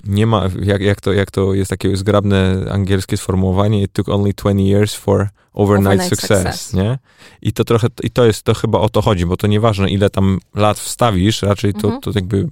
[0.05, 4.33] nie ma, jak, jak, to, jak to jest takie zgrabne angielskie sformułowanie, it took only
[4.33, 6.99] 20 years for overnight, overnight success, success, nie?
[7.43, 10.11] I to trochę, i to jest, to chyba o to chodzi, bo to nieważne ile
[10.11, 12.01] tam lat wstawisz, raczej to, mhm.
[12.01, 12.49] to jakby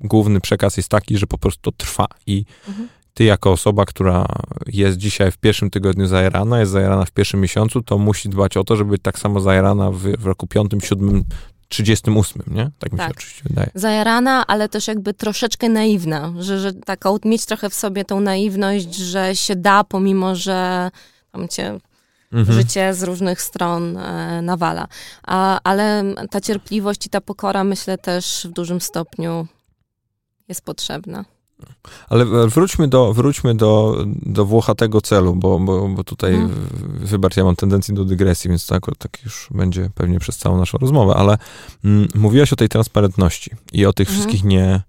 [0.00, 2.88] główny przekaz jest taki, że po prostu to trwa i mhm.
[3.14, 4.26] ty jako osoba, która
[4.66, 8.64] jest dzisiaj w pierwszym tygodniu zajerana, jest zajerana w pierwszym miesiącu, to musi dbać o
[8.64, 11.24] to, żeby tak samo zajerana w, w roku piątym, siódmym,
[11.68, 12.70] 38, nie?
[12.78, 13.08] Tak mi tak.
[13.08, 13.70] się oczywiście wydaje.
[13.74, 18.94] Zajarana, ale też jakby troszeczkę naiwna, że, że taką, mieć trochę w sobie tą naiwność,
[18.94, 20.90] że się da, pomimo że
[21.32, 21.78] tam cię
[22.32, 22.58] mhm.
[22.58, 24.88] życie z różnych stron e, nawala.
[25.22, 29.46] A, ale ta cierpliwość i ta pokora, myślę, też w dużym stopniu
[30.48, 31.24] jest potrzebna.
[32.08, 36.68] Ale wróćmy do, wróćmy do, do włochatego celu, bo, bo, bo tutaj, hmm.
[37.04, 40.78] wybacz, ja mam tendencję do dygresji, więc tak, tak już będzie pewnie przez całą naszą
[40.78, 41.38] rozmowę, ale
[41.84, 44.20] mm, mówiłaś o tej transparentności i o tych hmm.
[44.20, 44.82] wszystkich nie,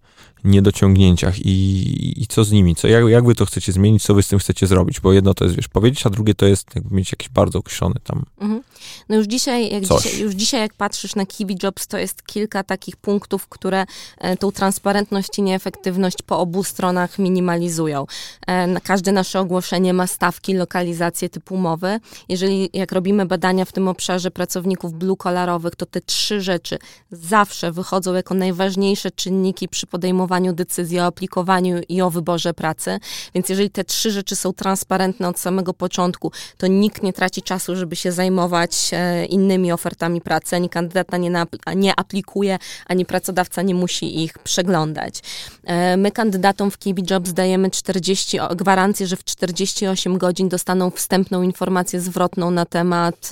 [0.46, 4.24] niedociągnięciach i, i co z nimi, co, jak, jak wy to chcecie zmienić, co wy
[4.24, 6.96] z tym chcecie zrobić, bo jedno to jest, wiesz, powiedzieć, a drugie to jest jakby
[6.96, 8.64] mieć jakiś bardzo określony tam mhm.
[9.10, 12.64] No już dzisiaj, jak dzisiaj, już dzisiaj jak patrzysz na Kiwi Jobs, to jest kilka
[12.64, 13.86] takich punktów, które
[14.18, 18.06] e, tą transparentność i nieefektywność po obu stronach minimalizują.
[18.48, 22.00] E, każde nasze ogłoszenie ma stawki, lokalizację typu umowy.
[22.30, 26.78] Jeżeli jak robimy badania w tym obszarze pracowników blue-collarowych, to te trzy rzeczy
[27.12, 33.00] zawsze wychodzą jako najważniejsze czynniki przy podejmowaniu decyzji o aplikowaniu i o wyborze pracy.
[33.34, 37.76] Więc jeżeli te trzy rzeczy są transparentne od samego początku, to nikt nie traci czasu,
[37.76, 41.46] żeby się zajmować E, innymi ofertami pracy, ani kandydat nie,
[41.76, 45.20] nie aplikuje, ani pracodawca nie musi ich przeglądać.
[45.64, 51.42] E, my kandydatom w Kiwi Jobs dajemy 40, gwarancję, że w 48 godzin dostaną wstępną
[51.42, 53.30] informację zwrotną na temat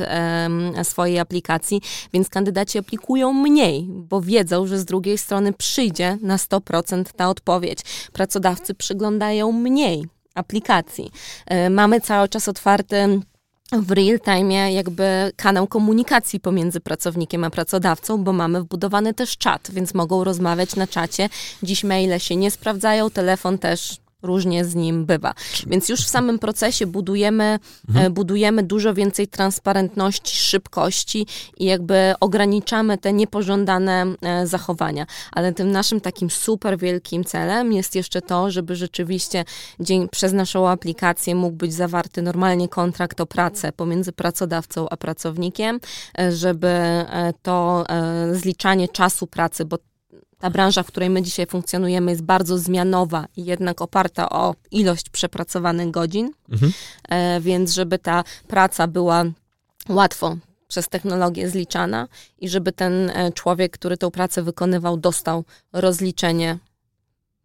[0.83, 1.81] swojej aplikacji,
[2.13, 7.79] więc kandydaci aplikują mniej, bo wiedzą, że z drugiej strony przyjdzie na 100% ta odpowiedź.
[8.13, 11.11] Pracodawcy przyglądają mniej aplikacji.
[11.45, 13.19] E, mamy cały czas otwarty
[13.71, 19.71] w real time jakby kanał komunikacji pomiędzy pracownikiem a pracodawcą, bo mamy wbudowany też czat,
[19.71, 21.29] więc mogą rozmawiać na czacie.
[21.63, 25.33] Dziś maile się nie sprawdzają, telefon też różnie z nim bywa.
[25.67, 27.59] Więc już w samym procesie budujemy,
[27.89, 28.05] mhm.
[28.05, 35.05] E, budujemy dużo więcej transparentności, szybkości i jakby ograniczamy te niepożądane e, zachowania.
[35.31, 39.45] Ale tym naszym takim super wielkim celem jest jeszcze to, żeby rzeczywiście
[39.79, 45.79] dzień, przez naszą aplikację mógł być zawarty normalnie kontrakt o pracę pomiędzy pracodawcą a pracownikiem,
[46.19, 46.73] e, żeby
[47.41, 47.85] to
[48.33, 49.77] zliczanie czasu pracy, bo
[50.43, 55.09] ta branża, w której my dzisiaj funkcjonujemy, jest bardzo zmianowa i jednak oparta o ilość
[55.09, 56.71] przepracowanych godzin, mhm.
[57.09, 59.23] e, więc żeby ta praca była
[59.89, 62.07] łatwo przez technologię zliczana
[62.41, 66.57] i żeby ten e, człowiek, który tą pracę wykonywał, dostał rozliczenie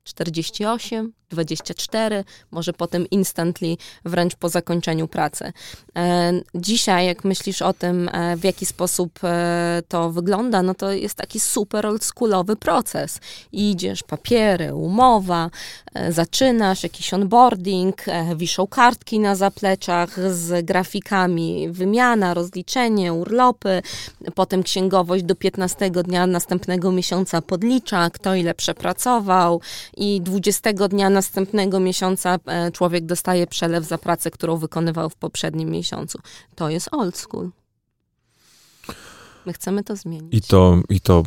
[0.08, 5.52] 48, 24, może potem instantly, wręcz po zakończeniu pracy.
[5.96, 10.92] E, dzisiaj, jak myślisz o tym, e, w jaki sposób e, to wygląda, no to
[10.92, 13.20] jest taki super oldschoolowy proces.
[13.52, 15.50] Idziesz, papiery, umowa,
[16.08, 18.04] zaczynasz jakiś onboarding,
[18.36, 23.82] wiszą kartki na zapleczach z grafikami, wymiana, rozliczenie, urlopy,
[24.34, 29.60] potem księgowość do 15 dnia następnego miesiąca podlicza, kto ile przepracował
[29.98, 35.70] i 20 dnia następnego miesiąca e, człowiek dostaje przelew za pracę, którą wykonywał w poprzednim
[35.70, 36.18] miesiącu.
[36.54, 37.50] To jest old school.
[39.46, 40.34] My chcemy to zmienić.
[40.34, 41.22] I to, i to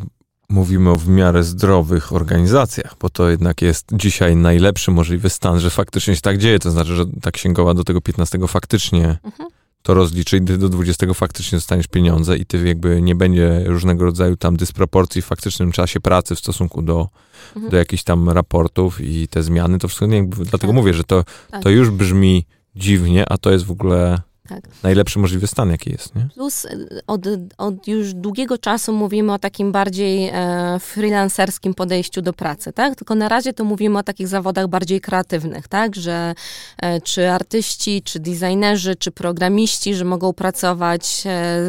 [0.48, 5.70] mówimy o w miarę zdrowych organizacjach, bo to jednak jest dzisiaj najlepszy możliwy stan, że
[5.70, 6.58] faktycznie się tak dzieje.
[6.58, 9.48] To znaczy, że ta księgowa do tego 15 faktycznie mhm.
[9.82, 14.04] To rozliczy i ty do 20 faktycznie dostaniesz pieniądze i ty jakby nie będzie różnego
[14.04, 17.08] rodzaju tam dysproporcji w faktycznym czasie pracy w stosunku do,
[17.56, 17.70] mhm.
[17.70, 19.78] do jakichś tam raportów i te zmiany.
[19.78, 20.74] To wszystko, jakby, dlatego tak.
[20.74, 21.62] mówię, że to, tak.
[21.62, 24.64] to już brzmi dziwnie, a to jest w ogóle tak.
[24.82, 26.28] Najlepszy możliwy stan, jaki jest, nie?
[26.34, 26.66] Plus
[27.06, 27.20] od,
[27.58, 32.96] od już długiego czasu mówimy o takim bardziej e, freelancerskim podejściu do pracy, tak?
[32.96, 35.96] Tylko na razie to mówimy o takich zawodach bardziej kreatywnych, tak?
[35.96, 36.34] Że
[36.78, 41.62] e, czy artyści, czy designerzy, czy programiści, że mogą pracować e,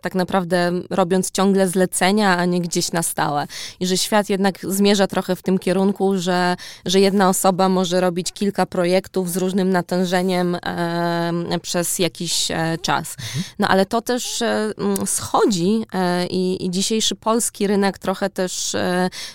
[0.00, 3.46] tak naprawdę robiąc ciągle zlecenia, a nie gdzieś na stałe.
[3.80, 8.32] I że świat jednak zmierza trochę w tym kierunku, że, że jedna osoba może robić
[8.32, 13.16] kilka projektów z różnym natężeniem e, przez jakiś e, czas.
[13.58, 14.72] No ale to też e,
[15.06, 18.76] schodzi e, i, i dzisiejszy polski rynek trochę też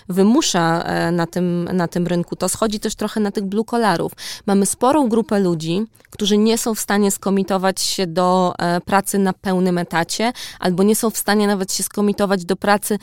[0.08, 2.36] wymusza na tym, na tym rynku.
[2.36, 4.12] To schodzi też trochę na tych blue collarów.
[4.46, 9.78] Mamy sporą grupę ludzi, którzy nie są w stanie skomitować się do pracy na pełnym
[9.78, 12.98] etacie, albo nie są w stanie nawet się skomitować do pracy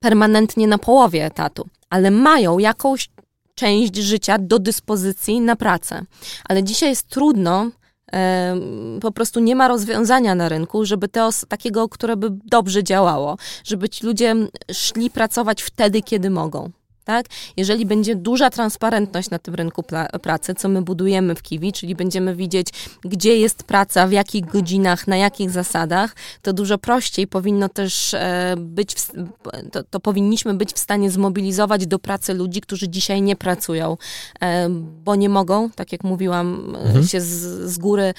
[0.00, 3.08] permanentnie na połowie etatu, ale mają jakąś
[3.60, 6.04] część życia do dyspozycji na pracę.
[6.48, 7.70] Ale dzisiaj jest trudno
[9.00, 13.88] po prostu nie ma rozwiązania na rynku, żeby to takiego, które by dobrze działało, żeby
[13.88, 14.34] ci ludzie
[14.72, 16.70] szli pracować wtedy, kiedy mogą
[17.04, 17.26] tak?
[17.56, 19.84] Jeżeli będzie duża transparentność na tym rynku
[20.22, 22.68] pracy, co my budujemy w Kiwi, czyli będziemy widzieć,
[23.04, 28.54] gdzie jest praca, w jakich godzinach, na jakich zasadach, to dużo prościej powinno też e,
[28.58, 29.12] być, w,
[29.72, 33.96] to, to, powinniśmy być w stanie zmobilizować do pracy ludzi, którzy dzisiaj nie pracują,
[34.40, 34.68] e,
[35.04, 37.06] bo nie mogą, tak jak mówiłam, e, mhm.
[37.06, 38.14] się z, z góry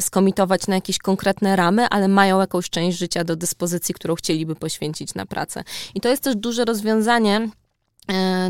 [0.00, 5.14] skomitować na jakieś konkretne ramy, ale mają jakąś część życia do dyspozycji, którą chcieliby poświęcić
[5.14, 5.64] na pracę.
[5.94, 7.59] I to jest też duże rozwiązanie, E,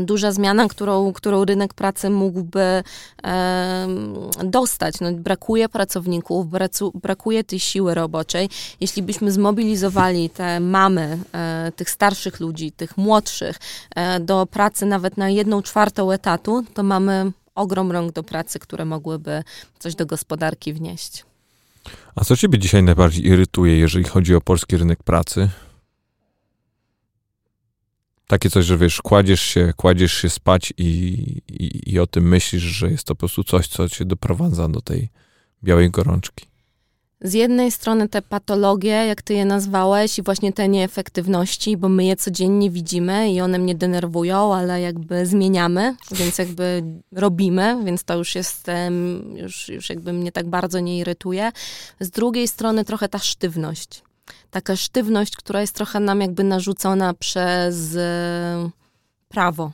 [0.01, 2.83] duża zmiana, którą, którą rynek pracy mógłby
[3.23, 3.87] e,
[4.43, 4.95] dostać.
[5.01, 8.49] No, brakuje pracowników, bracu, brakuje tej siły roboczej.
[8.79, 13.59] Jeśli byśmy zmobilizowali te mamy, e, tych starszych ludzi, tych młodszych
[13.95, 18.85] e, do pracy nawet na jedną czwartą etatu, to mamy ogrom rąk do pracy, które
[18.85, 19.43] mogłyby
[19.79, 21.25] coś do gospodarki wnieść.
[22.15, 25.49] A co ciebie dzisiaj najbardziej irytuje, jeżeli chodzi o polski rynek pracy?
[28.31, 30.87] Takie coś, że wiesz, kładziesz się, kładziesz się spać i,
[31.49, 34.81] i, i o tym myślisz, że jest to po prostu coś, co cię doprowadza do
[34.81, 35.09] tej
[35.63, 36.45] białej gorączki.
[37.21, 42.05] Z jednej strony te patologie, jak ty je nazwałeś, i właśnie te nieefektywności, bo my
[42.05, 48.17] je codziennie widzimy i one mnie denerwują, ale jakby zmieniamy, więc jakby robimy, więc to
[48.17, 48.67] już jest,
[49.35, 51.51] już, już jakby mnie tak bardzo nie irytuje.
[51.99, 54.03] Z drugiej strony trochę ta sztywność
[54.51, 58.69] taka sztywność, która jest trochę nam jakby narzucona przez e,
[59.29, 59.71] prawo.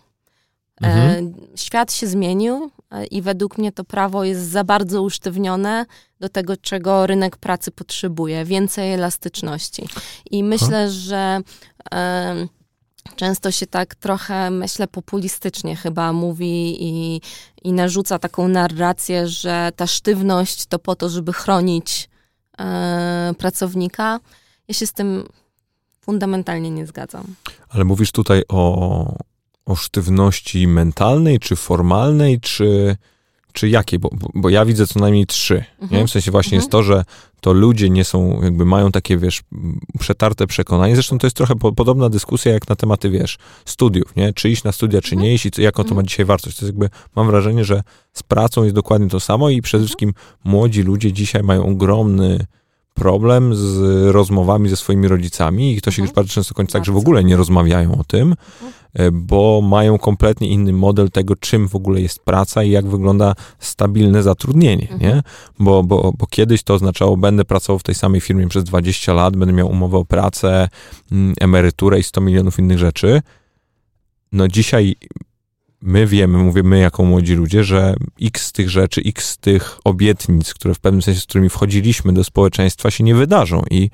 [0.83, 1.33] E, mhm.
[1.55, 5.85] Świat się zmienił e, i według mnie to prawo jest za bardzo usztywnione
[6.19, 8.45] do tego, czego rynek pracy potrzebuje.
[8.45, 9.87] Więcej elastyczności.
[10.31, 10.87] I myślę, Aha.
[10.89, 11.41] że
[13.15, 17.21] często się tak trochę, myślę, populistycznie chyba mówi i,
[17.63, 22.09] i narzuca taką narrację, że ta sztywność to po to, żeby chronić
[23.37, 24.19] pracownika
[24.67, 25.23] ja się z tym
[26.01, 27.23] fundamentalnie nie zgadzam.
[27.69, 29.15] Ale mówisz tutaj o,
[29.65, 32.97] o sztywności mentalnej, czy formalnej, czy,
[33.53, 33.99] czy jakiej?
[33.99, 35.63] Bo, bo ja widzę co najmniej trzy.
[35.79, 36.01] Mhm.
[36.01, 36.07] Nie?
[36.07, 36.61] W sensie właśnie mhm.
[36.61, 37.03] jest to, że
[37.41, 39.41] to ludzie nie są, jakby mają takie, wiesz,
[39.99, 40.95] przetarte przekonanie.
[40.95, 44.33] Zresztą to jest trochę po, podobna dyskusja jak na tematy, wiesz, studiów, nie?
[44.33, 45.21] Czy iść na studia, czy mhm.
[45.23, 46.07] nie iść i jaką to ma mhm.
[46.07, 46.57] dzisiaj wartość.
[46.57, 49.87] To jest jakby, mam wrażenie, że z pracą jest dokładnie to samo i przede mhm.
[49.87, 52.45] wszystkim młodzi ludzie dzisiaj mają ogromny
[52.97, 53.79] problem z
[54.11, 56.09] rozmowami ze swoimi rodzicami i to się mhm.
[56.09, 58.73] już bardzo często kończy tak, że w ogóle nie rozmawiają o tym, mhm.
[58.93, 63.33] E, bo mają kompletnie inny model tego, czym w ogóle jest praca i jak wygląda
[63.59, 65.01] stabilne zatrudnienie, mhm.
[65.01, 65.23] nie?
[65.59, 69.37] Bo, bo, bo kiedyś to oznaczało, będę pracował w tej samej firmie przez 20 lat,
[69.37, 70.69] będę miał umowę o pracę,
[71.11, 73.21] mm, emeryturę i 100 milionów innych rzeczy.
[74.31, 74.95] No dzisiaj
[75.87, 80.73] my wiemy, mówię my jako młodzi ludzie, że x tych rzeczy, x tych obietnic, które
[80.73, 83.63] w pewnym sensie, z którymi wchodziliśmy do społeczeństwa, się nie wydarzą.
[83.71, 83.89] I,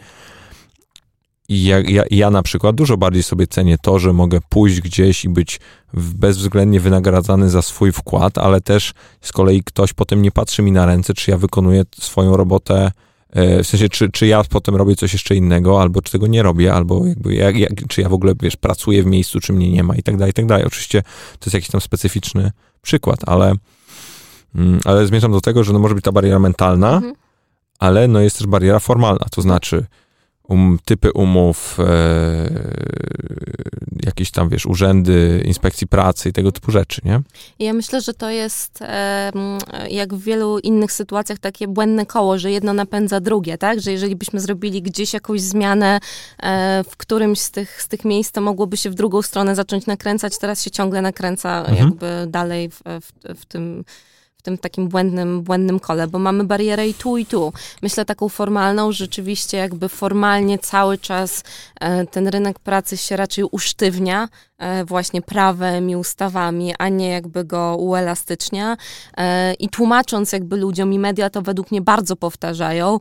[1.50, 5.26] i ja, ja, ja na przykład dużo bardziej sobie cenię to, że mogę pójść gdzieś
[5.26, 5.60] i być
[5.94, 10.86] bezwzględnie wynagradzany za swój wkład, ale też z kolei ktoś potem nie patrzy mi na
[10.86, 12.92] ręce, czy ja wykonuję swoją robotę
[13.36, 16.74] w sensie, czy, czy ja potem robię coś jeszcze innego, albo czy tego nie robię,
[16.74, 19.84] albo jakby jak, jak, czy ja w ogóle, wiesz, pracuję w miejscu, czy mnie nie
[19.84, 20.66] ma i tak dalej, i tak dalej.
[20.66, 21.02] Oczywiście
[21.40, 23.54] to jest jakiś tam specyficzny przykład, ale,
[24.56, 27.14] mm, ale zmierzam do tego, że no może być ta bariera mentalna, mhm.
[27.80, 29.86] ale no jest też bariera formalna, to znaczy
[30.48, 31.84] um, typy umów, e,
[34.06, 37.22] jakieś tam, wiesz, urzędy inspekcji pracy i tego typu rzeczy, nie?
[37.60, 39.32] Ja myślę, że to jest e,
[39.90, 43.82] jak w wielu innych sytuacjach takie błędne koło, że jedno napędza drugie, tak?
[43.82, 46.00] Że jeżeli byśmy zrobili gdzieś jakąś zmianę
[46.40, 49.86] e, w którymś z tych, z tych miejsc, to mogłoby się w drugą stronę zacząć
[49.86, 51.78] nakręcać, teraz się ciągle nakręca mhm.
[51.78, 53.84] jakby dalej w, w, w tym
[54.44, 57.54] tym takim błędnym, błędnym kole, bo mamy barierę i tu, i tu.
[57.82, 61.44] Myślę taką formalną, rzeczywiście jakby formalnie cały czas
[61.80, 67.46] e, ten rynek pracy się raczej usztywnia e, właśnie prawem i ustawami, a nie jakby
[67.46, 68.78] go uelastycznia.
[69.18, 73.00] E, I tłumacząc jakby ludziom i media to według mnie bardzo powtarzają,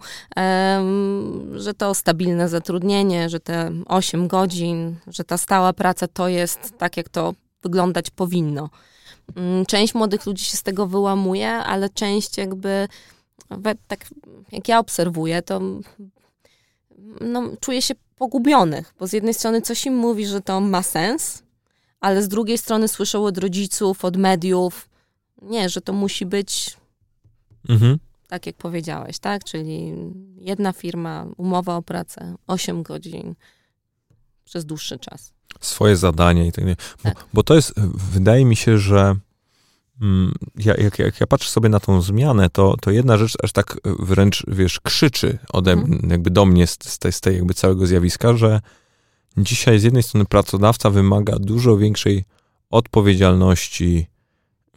[1.54, 6.96] że to stabilne zatrudnienie, że te 8 godzin, że ta stała praca to jest tak,
[6.96, 8.68] jak to wyglądać powinno.
[9.36, 12.88] Mm, część młodych ludzi się z tego wyłamuje, ale część jakby,
[13.88, 14.10] tak
[14.52, 15.60] jak ja obserwuję, to
[17.20, 21.42] no, czuje się pogubionych, bo z jednej strony coś im mówi, że to ma sens,
[22.00, 24.88] ale z drugiej strony słyszą od rodziców, od mediów,
[25.42, 26.76] nie, że to musi być
[27.68, 27.98] mhm.
[28.28, 29.44] tak, jak powiedziałeś, tak?
[29.44, 29.92] Czyli
[30.36, 33.34] jedna firma, umowa o pracę, 8 godzin
[34.44, 35.32] przez dłuższy czas
[35.62, 36.76] swoje zadanie i tak dalej.
[37.04, 37.24] Bo, tak.
[37.34, 37.74] bo to jest,
[38.12, 39.16] wydaje mi się, że
[40.00, 43.52] mm, ja, jak, jak ja patrzę sobie na tą zmianę, to, to jedna rzecz aż
[43.52, 46.10] tak wręcz, wiesz, krzyczy ode mhm.
[46.10, 48.60] jakby do mnie z, z, tej, z tej jakby całego zjawiska, że
[49.36, 52.24] dzisiaj z jednej strony pracodawca wymaga dużo większej
[52.70, 54.06] odpowiedzialności,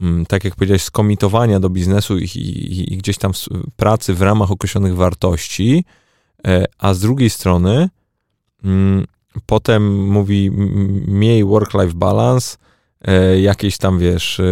[0.02, 3.32] mm, tak jak powiedziałeś, skomitowania do biznesu i, i, i gdzieś tam
[3.76, 5.86] pracy w ramach określonych wartości,
[6.48, 7.90] e, a z drugiej strony
[8.64, 9.06] mm,
[9.46, 10.52] Potem mówi
[11.08, 12.58] miej work-life balance,
[13.02, 14.44] e, jakieś tam, wiesz, e,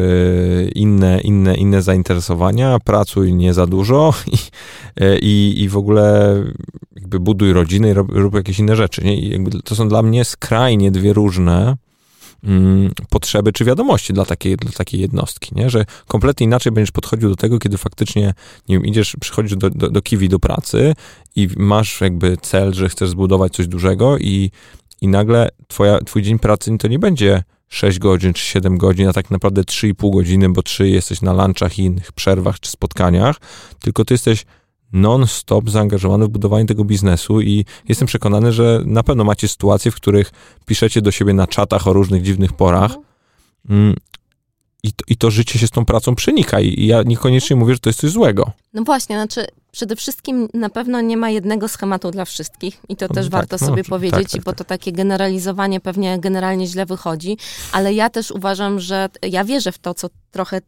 [0.76, 4.38] inne, inne, inne zainteresowania, pracuj nie za dużo i,
[5.04, 6.36] e, i, i w ogóle
[6.96, 9.04] jakby buduj rodzinę i rób, rób jakieś inne rzeczy.
[9.04, 9.20] Nie?
[9.20, 11.78] I jakby to są dla mnie skrajnie dwie różne
[13.10, 15.70] potrzeby czy wiadomości dla takiej, dla takiej jednostki, nie?
[15.70, 18.34] że kompletnie inaczej będziesz podchodził do tego, kiedy faktycznie,
[18.70, 20.94] nie wiem, idziesz, przychodzisz do, do, do kiwi do pracy
[21.36, 24.52] i masz jakby cel, że chcesz zbudować coś dużego i,
[25.02, 29.14] i nagle twoja, twój dzień pracy to nie będzie 6 godzin czy 7 godzin, a
[29.14, 33.36] tak naprawdę 3,5 godziny, bo 3 jesteś na lunchach i innych przerwach czy spotkaniach,
[33.80, 34.46] tylko ty jesteś
[34.94, 39.96] non-stop zaangażowany w budowanie tego biznesu i jestem przekonany, że na pewno macie sytuacje, w
[39.96, 40.32] których
[40.66, 42.96] piszecie do siebie na czatach o różnych dziwnych porach.
[43.70, 43.96] Mm,
[44.84, 47.80] i to, i to życie się z tą pracą przenika i ja niekoniecznie mówię, że
[47.80, 48.52] to jest coś złego.
[48.74, 53.06] No właśnie, znaczy przede wszystkim na pewno nie ma jednego schematu dla wszystkich i to
[53.10, 56.68] no, też tak, warto no, sobie tak, powiedzieć, tak, bo to takie generalizowanie pewnie generalnie
[56.68, 57.38] źle wychodzi,
[57.72, 60.62] ale ja też uważam, że ja wierzę w to, co trochę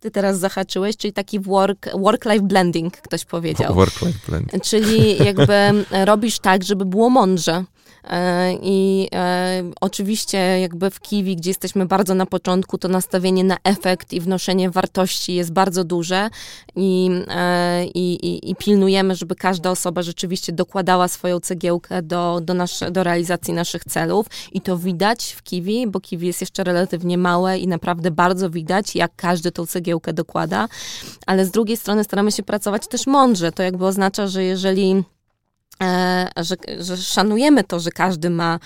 [0.00, 3.74] ty teraz zahaczyłeś, czyli taki work, work-life blending, ktoś powiedział.
[3.74, 4.62] Work-life blending.
[4.62, 5.56] Czyli jakby
[6.10, 7.64] robisz tak, żeby było mądrze.
[8.04, 13.56] E, I e, oczywiście jakby w Kiwi, gdzie jesteśmy bardzo na początku, to nastawienie na
[13.64, 16.30] efekt i wnoszenie wartości jest bardzo duże
[16.76, 22.90] i, e, i, i pilnujemy, żeby każda osoba rzeczywiście dokładała swoją cegiełkę do, do, nasze,
[22.90, 27.58] do realizacji naszych celów i to widać w Kiwi, bo Kiwi jest jeszcze relatywnie małe
[27.58, 30.68] i naprawdę bardzo widać, jak każdy tą cegiełkę dokłada,
[31.26, 33.52] ale z drugiej strony staramy się pracować też mądrze.
[33.52, 35.04] To jakby oznacza, że jeżeli
[36.36, 38.58] że, że szanujemy to, że każdy ma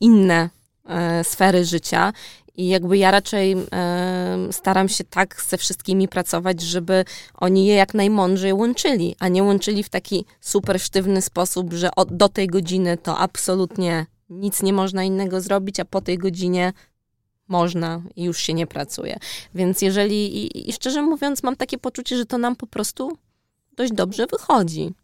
[0.00, 0.50] inne
[0.88, 2.12] e, sfery życia
[2.56, 7.04] i jakby ja raczej e, staram się tak ze wszystkimi pracować, żeby
[7.34, 12.16] oni je jak najmądrzej łączyli, a nie łączyli w taki super sztywny sposób, że od,
[12.16, 16.72] do tej godziny to absolutnie nic nie można innego zrobić, a po tej godzinie
[17.48, 19.18] można i już się nie pracuje.
[19.54, 23.18] Więc jeżeli, i, i szczerze mówiąc, mam takie poczucie, że to nam po prostu
[23.76, 24.94] dość dobrze wychodzi.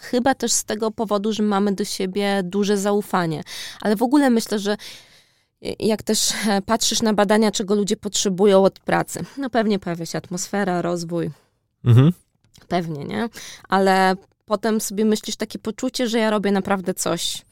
[0.00, 3.42] Chyba też z tego powodu, że mamy do siebie duże zaufanie.
[3.80, 4.76] Ale w ogóle myślę, że
[5.78, 10.18] jak też e, patrzysz na badania, czego ludzie potrzebują od pracy, no pewnie pojawia się
[10.18, 11.30] atmosfera, rozwój.
[11.84, 12.12] Mhm.
[12.68, 13.28] Pewnie, nie?
[13.68, 17.42] Ale potem sobie myślisz takie poczucie, że ja robię naprawdę coś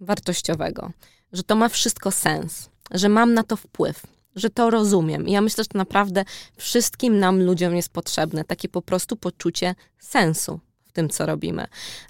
[0.00, 0.90] wartościowego,
[1.32, 4.02] że to ma wszystko sens, że mam na to wpływ,
[4.36, 5.28] że to rozumiem.
[5.28, 6.24] I ja myślę, że to naprawdę
[6.56, 10.60] wszystkim nam ludziom jest potrzebne, takie po prostu poczucie sensu
[10.98, 11.66] tym, co robimy.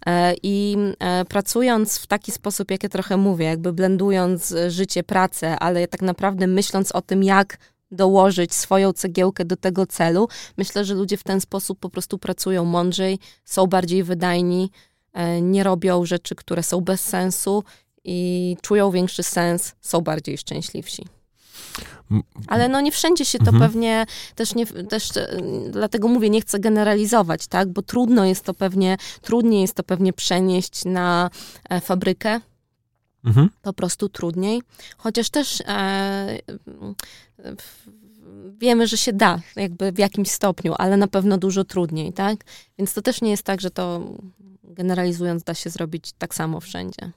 [0.06, 5.58] E, I e, pracując w taki sposób, jak ja trochę mówię, jakby blendując życie, pracę,
[5.58, 7.58] ale tak naprawdę myśląc o tym, jak
[7.90, 12.64] dołożyć swoją cegiełkę do tego celu, myślę, że ludzie w ten sposób po prostu pracują
[12.64, 14.70] mądrzej, są bardziej wydajni,
[15.12, 17.64] e, nie robią rzeczy, które są bez sensu
[18.04, 21.17] i czują większy sens, są bardziej szczęśliwsi.
[22.46, 23.60] Ale no nie wszędzie się to mhm.
[23.60, 25.40] pewnie też nie, też e,
[25.70, 30.12] dlatego mówię, nie chcę generalizować, tak, bo trudno jest to pewnie, trudniej jest to pewnie
[30.12, 31.30] przenieść na
[31.68, 32.40] e, fabrykę,
[33.24, 33.50] mhm.
[33.62, 34.62] po prostu trudniej,
[34.96, 36.38] chociaż też e,
[38.58, 42.44] wiemy, że się da, jakby w jakimś stopniu, ale na pewno dużo trudniej, tak,
[42.78, 44.00] więc to też nie jest tak, że to
[44.62, 47.12] generalizując da się zrobić tak samo wszędzie.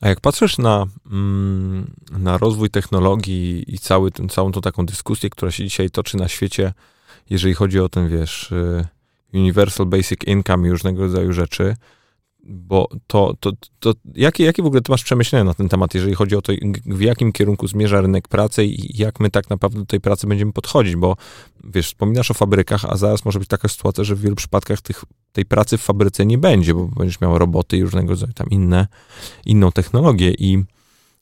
[0.00, 5.30] A jak patrzysz na, mm, na rozwój technologii i cały, ten, całą tą taką dyskusję,
[5.30, 6.72] która się dzisiaj toczy na świecie,
[7.30, 8.86] jeżeli chodzi o ten, wiesz, y,
[9.34, 11.76] Universal Basic Income i różnego rodzaju rzeczy,
[12.48, 16.14] bo to, to, to jakie, jakie w ogóle ty masz przemyślenia na ten temat, jeżeli
[16.14, 16.52] chodzi o to,
[16.86, 20.52] w jakim kierunku zmierza rynek pracy i jak my tak naprawdę do tej pracy będziemy
[20.52, 21.16] podchodzić, bo
[21.64, 25.04] wiesz, wspominasz o fabrykach, a zaraz może być taka sytuacja, że w wielu przypadkach tych,
[25.32, 28.86] tej pracy w fabryce nie będzie, bo będziesz miał roboty i różnego rodzaju tam inne,
[29.46, 30.64] inną technologię i,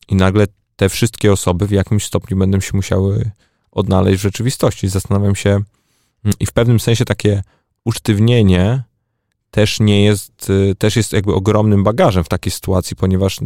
[0.08, 0.46] i nagle
[0.76, 3.30] te wszystkie osoby w jakimś stopniu będą się musiały
[3.70, 4.88] odnaleźć w rzeczywistości.
[4.88, 7.42] Zastanawiam się mm, i w pewnym sensie takie
[7.84, 8.82] usztywnienie
[9.54, 13.38] też nie jest, y, też jest jakby ogromnym bagażem w takiej sytuacji, ponieważ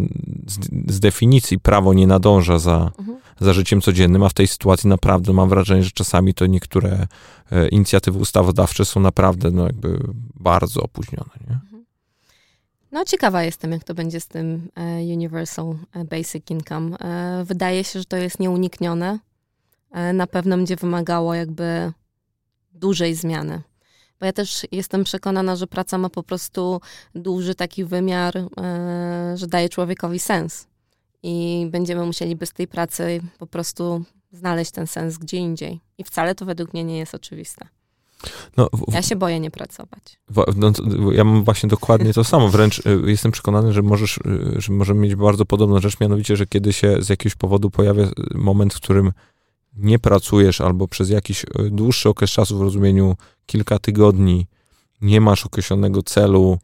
[0.47, 3.19] z, z definicji prawo nie nadąża za, mhm.
[3.41, 7.07] za życiem codziennym, a w tej sytuacji naprawdę mam wrażenie, że czasami to niektóre
[7.53, 9.99] e, inicjatywy ustawodawcze są naprawdę no jakby
[10.35, 11.31] bardzo opóźnione.
[11.49, 11.55] Nie?
[11.55, 11.85] Mhm.
[12.93, 16.97] No, ciekawa jestem, jak to będzie z tym e, Universal e, Basic Income.
[17.45, 19.19] Wydaje się, że to jest nieuniknione.
[20.15, 21.93] Na pewno będzie wymagało jakby
[22.73, 23.63] dużej zmiany
[24.21, 26.81] bo ja też jestem przekonana, że praca ma po prostu
[27.15, 28.45] duży taki wymiar, e,
[29.35, 30.67] że daje człowiekowi sens.
[31.23, 35.81] I będziemy musieli bez tej pracy po prostu znaleźć ten sens gdzie indziej.
[35.99, 37.69] I wcale to według mnie nie jest oczywiste.
[38.57, 40.21] No, w, ja się boję nie pracować.
[40.29, 40.73] W, no,
[41.13, 42.49] ja mam właśnie dokładnie to samo.
[42.49, 46.47] Wręcz y, jestem przekonany, że, możesz, y, że możemy mieć bardzo podobną rzecz, mianowicie, że
[46.47, 49.13] kiedy się z jakiegoś powodu pojawia moment, w którym
[49.79, 53.17] nie pracujesz albo przez jakiś e, dłuższy okres czasu w rozumieniu
[53.47, 54.47] kilka tygodni
[55.01, 56.59] nie masz określonego celu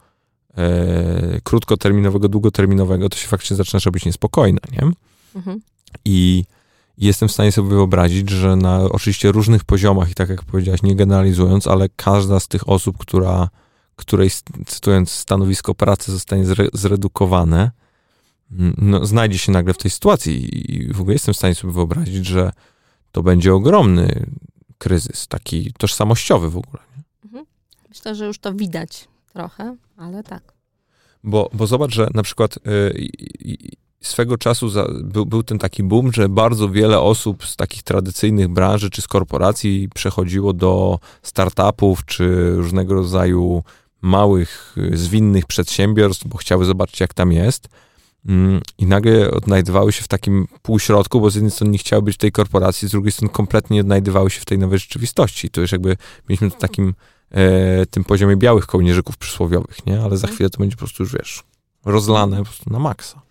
[0.56, 4.92] e, krótkoterminowego, długoterminowego, to się faktycznie zaczynasz robić niespokojna, nie?
[5.36, 5.60] Mhm.
[6.04, 6.44] I
[6.98, 10.96] jestem w stanie sobie wyobrazić, że na oczywiście różnych poziomach i tak jak powiedziałaś, nie
[10.96, 13.48] generalizując, ale każda z tych osób, która,
[13.96, 14.30] której,
[14.66, 17.70] cytując stanowisko pracy zostanie zre, zredukowane,
[18.78, 22.26] no, znajdzie się nagle w tej sytuacji i w ogóle jestem w stanie sobie wyobrazić,
[22.26, 22.52] że
[23.14, 24.26] to będzie ogromny
[24.78, 26.82] kryzys, taki tożsamościowy w ogóle.
[26.96, 27.02] Nie?
[27.24, 27.46] Mhm.
[27.88, 30.52] Myślę, że już to widać trochę, ale tak.
[31.24, 33.08] Bo, bo zobacz, że na przykład yy,
[34.00, 38.48] swego czasu za, był, był ten taki boom, że bardzo wiele osób z takich tradycyjnych
[38.48, 43.62] branży czy z korporacji przechodziło do startupów czy różnego rodzaju
[44.02, 47.68] małych, y, zwinnych przedsiębiorstw, bo chciały zobaczyć, jak tam jest.
[48.28, 52.14] Mm, i nagle odnajdywały się w takim półśrodku, bo z jednej strony nie chciały być
[52.14, 55.50] w tej korporacji, z drugiej strony kompletnie nie odnajdywały się w tej nowej rzeczywistości.
[55.50, 55.96] To już jakby
[56.28, 56.94] mieliśmy to takim
[57.30, 60.02] e, tym poziomie białych kołnierzyków przysłowiowych, nie?
[60.02, 61.42] Ale za chwilę to będzie po prostu już, wiesz,
[61.84, 63.22] rozlane po prostu na maksa.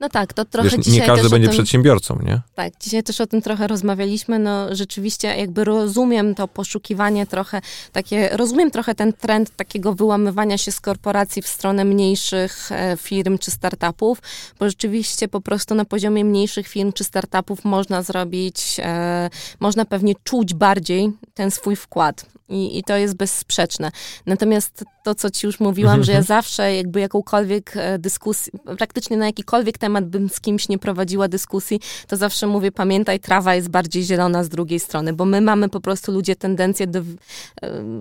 [0.00, 2.40] No tak, to trochę Wiesz, Nie każdy będzie tym, przedsiębiorcą, nie?
[2.54, 4.38] Tak, dzisiaj też o tym trochę rozmawialiśmy.
[4.38, 7.60] No rzeczywiście jakby rozumiem to poszukiwanie trochę,
[7.92, 13.38] takie, rozumiem trochę ten trend takiego wyłamywania się z korporacji w stronę mniejszych e, firm
[13.38, 14.22] czy startupów,
[14.58, 19.30] bo rzeczywiście po prostu na poziomie mniejszych firm czy startupów można zrobić, e,
[19.60, 22.35] można pewnie czuć bardziej ten swój wkład.
[22.48, 23.90] I, I to jest bezsprzeczne.
[24.26, 26.26] Natomiast to, co ci już mówiłam, że ja mhm.
[26.26, 31.80] zawsze jakby jakąkolwiek e, dyskusję, praktycznie na jakikolwiek temat bym z kimś nie prowadziła dyskusji,
[32.06, 35.80] to zawsze mówię, pamiętaj, trawa jest bardziej zielona z drugiej strony, bo my mamy po
[35.80, 37.04] prostu ludzie tendencję do e,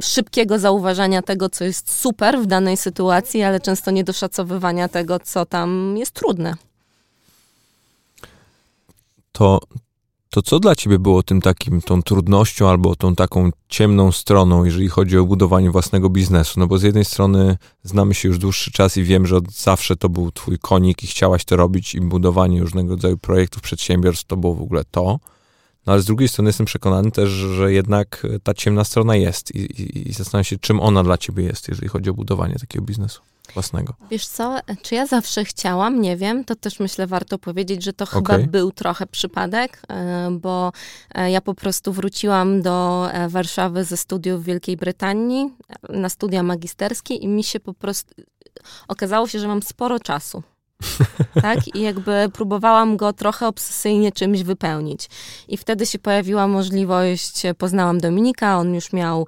[0.02, 5.98] szybkiego zauważania tego, co jest super w danej sytuacji, ale często niedoszacowywania tego, co tam
[5.98, 6.56] jest trudne.
[9.32, 9.60] To,
[10.36, 14.90] to co dla ciebie było tym takim, tą trudnością albo tą taką ciemną stroną, jeżeli
[14.90, 16.60] chodzi o budowanie własnego biznesu?
[16.60, 19.96] No bo z jednej strony znamy się już dłuższy czas i wiem, że od zawsze
[19.96, 24.38] to był twój konik i chciałaś to robić i budowanie różnego rodzaju projektów, przedsiębiorstw to
[24.38, 25.20] było w ogóle to.
[25.86, 29.60] No ale z drugiej strony jestem przekonany też, że jednak ta ciemna strona jest i,
[29.60, 33.22] i, i zastanawiam się, czym ona dla ciebie jest, jeżeli chodzi o budowanie takiego biznesu
[33.54, 33.94] własnego.
[34.12, 38.06] Wiesz co, czy ja zawsze chciałam, nie wiem, to też myślę warto powiedzieć, że to
[38.06, 38.48] chyba okay.
[38.48, 40.72] był trochę przypadek, e, bo
[41.16, 45.54] e, ja po prostu wróciłam do e, Warszawy ze studiów w Wielkiej Brytanii
[45.90, 48.14] na studia magisterskie i mi się po prostu
[48.88, 50.44] okazało się, że mam sporo czasu.
[51.42, 51.76] tak?
[51.76, 55.10] I jakby próbowałam go trochę obsesyjnie czymś wypełnić.
[55.48, 59.28] I wtedy się pojawiła możliwość, poznałam Dominika, on już miał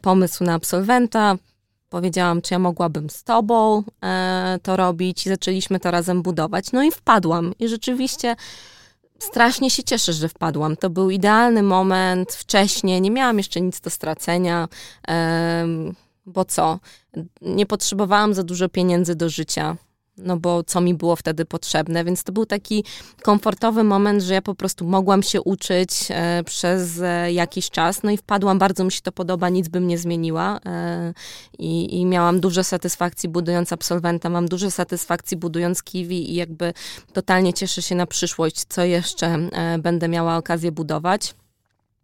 [0.00, 1.36] pomysł na absolwenta,
[1.88, 6.72] Powiedziałam, czy ja mogłabym z tobą e, to robić i zaczęliśmy to razem budować.
[6.72, 7.54] No i wpadłam.
[7.58, 8.36] I rzeczywiście
[9.18, 10.76] strasznie się cieszę, że wpadłam.
[10.76, 14.68] To był idealny moment, wcześniej, nie miałam jeszcze nic do stracenia,
[16.26, 16.78] bo co?
[17.42, 19.76] Nie potrzebowałam za dużo pieniędzy do życia
[20.18, 22.84] no bo co mi było wtedy potrzebne, więc to był taki
[23.22, 28.10] komfortowy moment, że ja po prostu mogłam się uczyć e, przez e, jakiś czas, no
[28.10, 31.14] i wpadłam, bardzo mi się to podoba, nic bym nie zmieniła e,
[31.58, 36.72] i, i, miałam dużo satysfakcji budując absolwenta, mam dużo satysfakcji budując Kiwi i jakby
[37.12, 41.34] totalnie cieszę się na przyszłość, co jeszcze e, będę miała okazję budować.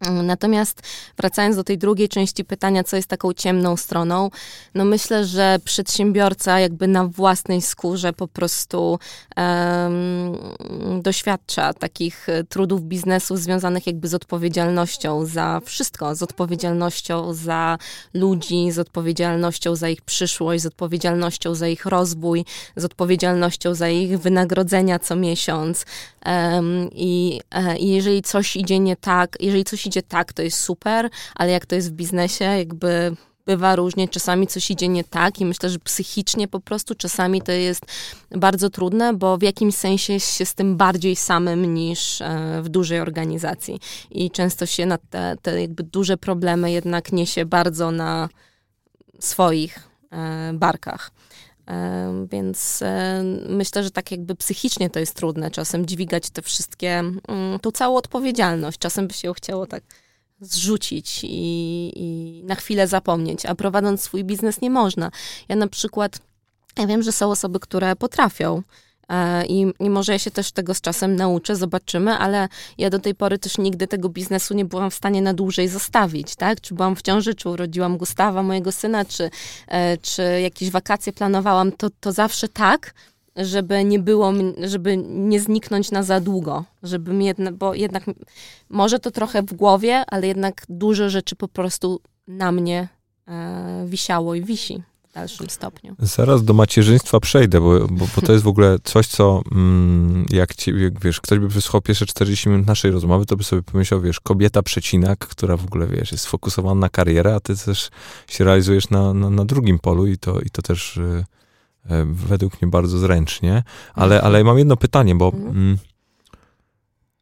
[0.00, 0.82] Natomiast
[1.16, 4.30] wracając do tej drugiej części pytania, co jest taką ciemną stroną,
[4.74, 8.98] no myślę, że przedsiębiorca jakby na własnej skórze po prostu
[9.36, 17.78] um, doświadcza takich e, trudów biznesu związanych jakby z odpowiedzialnością za wszystko, z odpowiedzialnością za
[18.14, 22.44] ludzi, z odpowiedzialnością za ich przyszłość, z odpowiedzialnością za ich rozwój,
[22.76, 25.86] z odpowiedzialnością za ich wynagrodzenia co miesiąc.
[26.26, 30.58] Um, i, e, I jeżeli coś idzie nie tak, jeżeli coś idzie tak, to jest
[30.58, 33.16] super, ale jak to jest w biznesie, jakby
[33.46, 37.52] bywa różnie, czasami coś idzie nie tak i myślę, że psychicznie po prostu czasami to
[37.52, 37.82] jest
[38.30, 43.00] bardzo trudne, bo w jakimś sensie się z tym bardziej samym niż e, w dużej
[43.00, 43.80] organizacji
[44.10, 48.28] i często się na te, te jakby duże problemy jednak niesie bardzo na
[49.20, 51.10] swoich e, barkach.
[52.30, 52.82] Więc
[53.48, 57.96] myślę, że tak jakby psychicznie to jest trudne czasem dźwigać te wszystkie, mm, tą całą
[57.96, 58.78] odpowiedzialność.
[58.78, 59.82] Czasem by się ją chciało tak
[60.40, 65.10] zrzucić i, i na chwilę zapomnieć, a prowadząc swój biznes nie można.
[65.48, 66.18] Ja na przykład,
[66.78, 68.93] ja wiem, że są osoby, które potrafią E,
[69.48, 72.48] I, I może ja się też tego z czasem nauczę, zobaczymy, ale
[72.78, 76.36] ja do tej pory też nigdy tego biznesu nie byłam w stanie na dłużej zostawić,
[76.36, 76.60] tak?
[76.60, 79.30] Czy byłam w ciąży, czy urodziłam Gustawa, mojego syna, czy,
[79.68, 82.94] e, czy jakieś wakacje planowałam, to, to zawsze tak,
[83.36, 84.32] żeby nie było,
[84.64, 88.04] żeby nie zniknąć na za długo, żeby mi jedna, bo jednak
[88.68, 92.88] może to trochę w głowie, ale jednak dużo rzeczy po prostu na mnie
[93.28, 94.82] e, wisiało i wisi
[95.14, 95.94] dalszym stopniu.
[95.98, 100.54] Zaraz do macierzyństwa przejdę, bo, bo, bo to jest w ogóle coś, co mm, jak,
[100.54, 104.00] ci, jak wiesz, ktoś by wysłuchał pierwsze 40 minut naszej rozmowy, to by sobie pomyślał,
[104.00, 107.90] wiesz, kobieta przecinak, która w ogóle, wiesz, jest sfokusowana na karierę, a ty też
[108.28, 112.62] się realizujesz na, na, na drugim polu i to, i to też y, y, według
[112.62, 113.62] mnie bardzo zręcznie.
[113.94, 114.34] Ale, mhm.
[114.34, 115.26] ale mam jedno pytanie, bo...
[115.34, 115.56] Mhm.
[115.56, 115.78] Mm,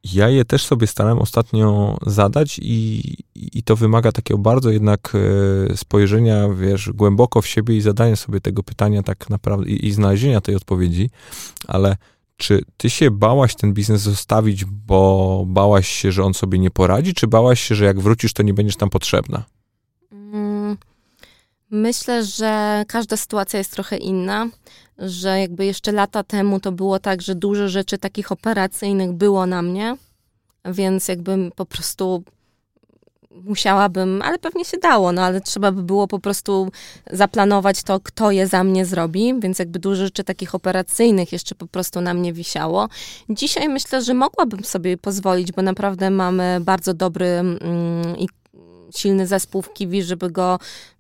[0.05, 3.03] ja je też sobie starałem ostatnio zadać i,
[3.35, 5.13] i to wymaga takiego bardzo jednak
[5.71, 9.93] e, spojrzenia, wiesz, głęboko w siebie i zadania sobie tego pytania tak naprawdę i, i
[9.93, 11.11] znalezienia tej odpowiedzi,
[11.67, 11.97] ale
[12.37, 17.15] czy ty się bałaś ten biznes zostawić, bo bałaś się, że on sobie nie poradzi,
[17.15, 19.45] czy bałaś się, że jak wrócisz, to nie będziesz tam potrzebna?
[20.13, 20.77] Mm,
[21.71, 24.49] myślę, że każda sytuacja jest trochę inna
[25.07, 29.63] że jakby jeszcze lata temu to było tak, że dużo rzeczy takich operacyjnych było na
[29.63, 29.97] mnie,
[30.65, 32.25] więc jakbym po prostu
[33.45, 36.71] musiałabym, ale pewnie się dało, no ale trzeba by było po prostu
[37.11, 41.67] zaplanować to, kto je za mnie zrobi, więc jakby dużo rzeczy takich operacyjnych jeszcze po
[41.67, 42.89] prostu na mnie wisiało.
[43.31, 47.61] Dzisiaj myślę, że mogłabym sobie pozwolić, bo naprawdę mamy bardzo dobry mm,
[48.19, 48.29] i
[48.99, 50.59] silny zespół w Kiwi, żeby go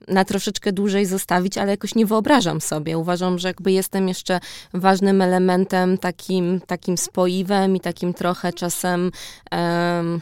[0.08, 2.98] na troszeczkę dłużej zostawić, ale jakoś nie wyobrażam sobie.
[2.98, 4.40] Uważam, że jakby jestem jeszcze
[4.74, 9.10] ważnym elementem, takim, takim spoiwem i takim trochę czasem
[9.52, 10.20] um,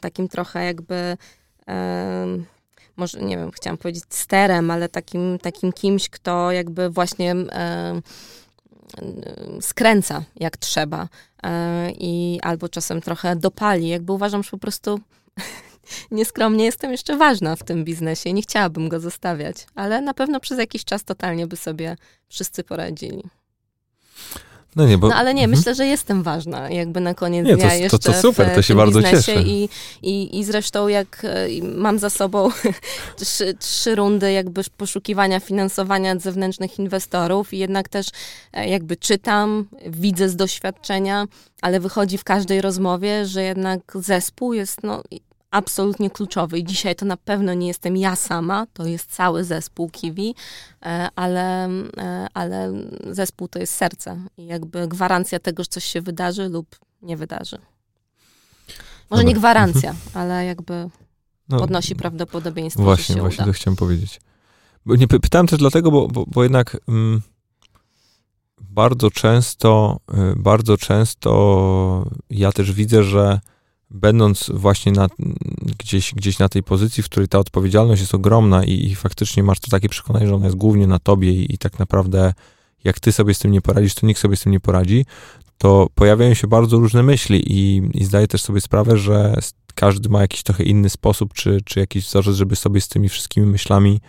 [0.00, 1.16] takim trochę jakby
[1.66, 2.46] um,
[2.96, 7.34] może, nie wiem, chciałam powiedzieć sterem, ale takim, takim kimś, kto jakby właśnie
[9.60, 11.08] skręca jak trzeba
[11.42, 13.88] e, i albo czasem trochę dopali.
[13.88, 15.00] Jakby uważam, że po prostu
[16.10, 18.32] nieskromnie jestem jeszcze ważna w tym biznesie.
[18.32, 21.96] Nie chciałabym go zostawiać, ale na pewno przez jakiś czas totalnie by sobie
[22.28, 23.22] wszyscy poradzili.
[24.76, 25.08] No nie, bo...
[25.08, 25.58] No ale nie, mhm.
[25.58, 28.62] myślę, że jestem ważna jakby na koniec nie, dnia to, jeszcze to, to super, to
[28.62, 29.42] się bardzo cieszę.
[29.42, 29.68] I,
[30.02, 32.50] i, I zresztą jak e, mam za sobą
[33.20, 38.06] trzy, trzy rundy jakby poszukiwania finansowania zewnętrznych inwestorów i jednak też
[38.52, 41.26] e, jakby czytam, widzę z doświadczenia,
[41.62, 45.02] ale wychodzi w każdej rozmowie, że jednak zespół jest no,
[45.54, 46.58] absolutnie kluczowy.
[46.58, 50.34] I dzisiaj to na pewno nie jestem ja sama, to jest cały zespół Kiwi,
[50.82, 52.72] e, ale, e, ale
[53.10, 57.58] zespół to jest serce i jakby gwarancja tego, że coś się wydarzy lub nie wydarzy.
[59.10, 59.28] Może Dobra.
[59.28, 60.90] nie gwarancja, ale jakby
[61.48, 63.52] no, podnosi prawdopodobieństwo, właśnie, że się Właśnie, uda.
[63.52, 64.20] to chciałem powiedzieć.
[64.86, 67.22] Bo nie pytałem też dlatego, bo, bo, bo jednak mm,
[68.60, 73.40] bardzo często, y, bardzo często ja też widzę, że
[73.90, 75.08] będąc właśnie na,
[75.78, 79.60] gdzieś, gdzieś na tej pozycji, w której ta odpowiedzialność jest ogromna i, i faktycznie masz
[79.60, 82.32] to takie przekonanie, że ona jest głównie na tobie i, i tak naprawdę
[82.84, 85.06] jak ty sobie z tym nie poradzisz, to nikt sobie z tym nie poradzi,
[85.58, 89.34] to pojawiają się bardzo różne myśli i, i zdaję też sobie sprawę, że
[89.74, 93.46] każdy ma jakiś trochę inny sposób, czy, czy jakiś wzorzec, żeby sobie z tymi wszystkimi
[93.46, 94.00] myślami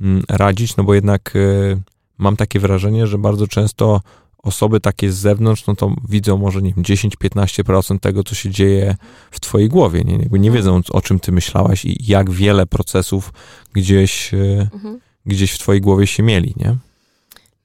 [0.00, 1.80] mm, radzić, no bo jednak y,
[2.18, 4.00] mam takie wrażenie, że bardzo często
[4.44, 8.96] osoby takie z zewnątrz, no to widzą może, nie wiem, 10-15% tego, co się dzieje
[9.30, 10.16] w twojej głowie, nie?
[10.16, 10.64] Jakby nie mhm.
[10.64, 13.32] wiedzą, o czym ty myślałaś i jak wiele procesów
[13.72, 15.00] gdzieś, y, mhm.
[15.26, 16.76] gdzieś w twojej głowie się mieli, nie?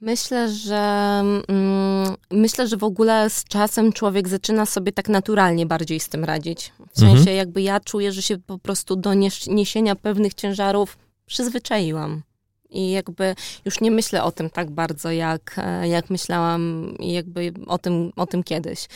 [0.01, 5.99] Myślę, że mm, myślę, że w ogóle z czasem człowiek zaczyna sobie tak naturalnie bardziej
[5.99, 6.71] z tym radzić.
[6.93, 7.37] W sensie mhm.
[7.37, 9.13] jakby ja czuję, że się po prostu do
[9.47, 12.21] niesienia pewnych ciężarów przyzwyczaiłam.
[12.69, 17.77] I jakby już nie myślę o tym tak bardzo, jak, e, jak myślałam jakby o
[17.77, 18.87] tym, o tym kiedyś.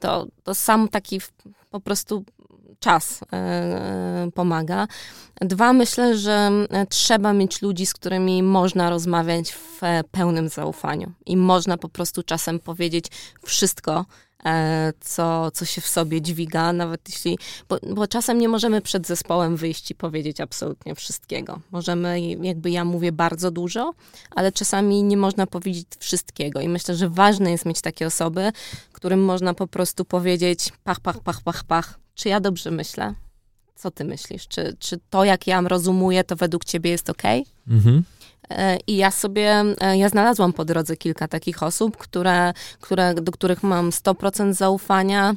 [0.00, 1.20] To, to sam taki
[1.70, 2.24] po prostu
[2.82, 4.88] czas e, pomaga.
[5.40, 6.50] Dwa, myślę, że
[6.88, 9.80] trzeba mieć ludzi, z którymi można rozmawiać w
[10.10, 13.06] pełnym zaufaniu i można po prostu czasem powiedzieć
[13.44, 14.04] wszystko, e,
[15.00, 17.38] co, co się w sobie dźwiga, nawet jeśli,
[17.68, 21.60] bo, bo, czasem nie możemy przed zespołem wyjść i powiedzieć absolutnie wszystkiego.
[21.70, 23.94] Możemy, jakby ja mówię bardzo dużo,
[24.30, 28.52] ale czasami nie można powiedzieć wszystkiego i myślę, że ważne jest mieć takie osoby,
[28.92, 33.14] którym można po prostu powiedzieć pach, pach, pach, pach, pach, czy ja dobrze myślę?
[33.74, 34.48] Co ty myślisz?
[34.48, 37.22] Czy, czy to, jak ja rozumuję, to według ciebie jest ok?
[37.68, 38.04] Mhm.
[38.50, 43.32] E, I ja sobie, e, ja znalazłam po drodze kilka takich osób, które, które, do
[43.32, 45.34] których mam 100% zaufania,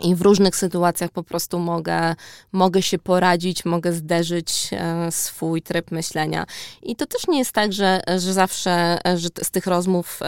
[0.00, 2.14] i w różnych sytuacjach po prostu mogę,
[2.52, 6.46] mogę się poradzić, mogę zderzyć e, swój tryb myślenia.
[6.82, 10.20] I to też nie jest tak, że, że zawsze że z tych rozmów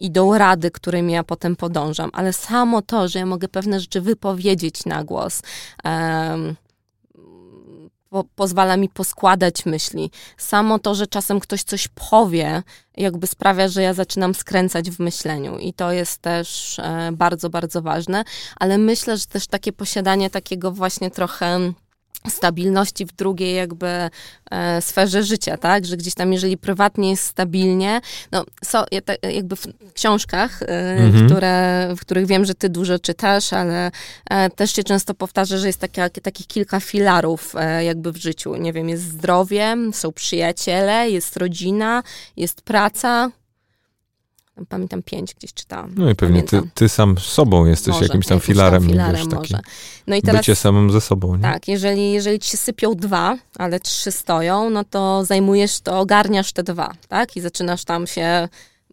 [0.00, 4.84] idą rady, którymi ja potem podążam, ale samo to, że ja mogę pewne rzeczy wypowiedzieć
[4.84, 5.42] na głos.
[5.84, 6.54] E,
[8.16, 10.10] po, pozwala mi poskładać myśli.
[10.36, 12.62] Samo to, że czasem ktoś coś powie,
[12.96, 17.82] jakby sprawia, że ja zaczynam skręcać w myśleniu i to jest też e, bardzo, bardzo
[17.82, 18.24] ważne,
[18.56, 21.72] ale myślę, że też takie posiadanie takiego właśnie trochę
[22.30, 24.10] stabilności w drugiej jakby
[24.50, 25.84] e, sferze życia, tak?
[25.86, 28.00] Że gdzieś tam, jeżeli prywatnie jest stabilnie,
[28.32, 28.84] no są
[29.22, 30.66] jakby w książkach, e,
[30.96, 31.26] mhm.
[31.26, 33.90] które, w których wiem, że ty dużo czytasz, ale
[34.30, 38.56] e, też się często powtarza, że jest taka, takich kilka filarów e, jakby w życiu.
[38.56, 42.02] Nie wiem, jest zdrowie, są przyjaciele, jest rodzina,
[42.36, 43.30] jest praca,
[44.64, 45.94] pamiętam pięć gdzieś czytałam.
[45.96, 48.82] No i pewnie ty, ty, sam sobą jesteś może, jakimś tam filarem.
[48.82, 49.60] Tam filarem wiesz, może.
[50.06, 51.36] No i teraz, bycie samym ze sobą.
[51.36, 51.42] Nie?
[51.42, 56.52] Tak, jeżeli, jeżeli ci się sypią dwa, ale trzy stoją, no to zajmujesz to, ogarniasz
[56.52, 57.36] te dwa, tak?
[57.36, 58.48] I zaczynasz tam się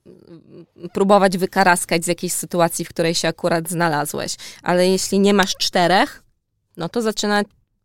[0.05, 4.35] mm, próbować wykaraskać z jakiejś sytuacji, w której się akurat znalazłeś.
[4.63, 6.23] Ale jeśli nie masz czterech,
[6.77, 7.43] no to zaczyna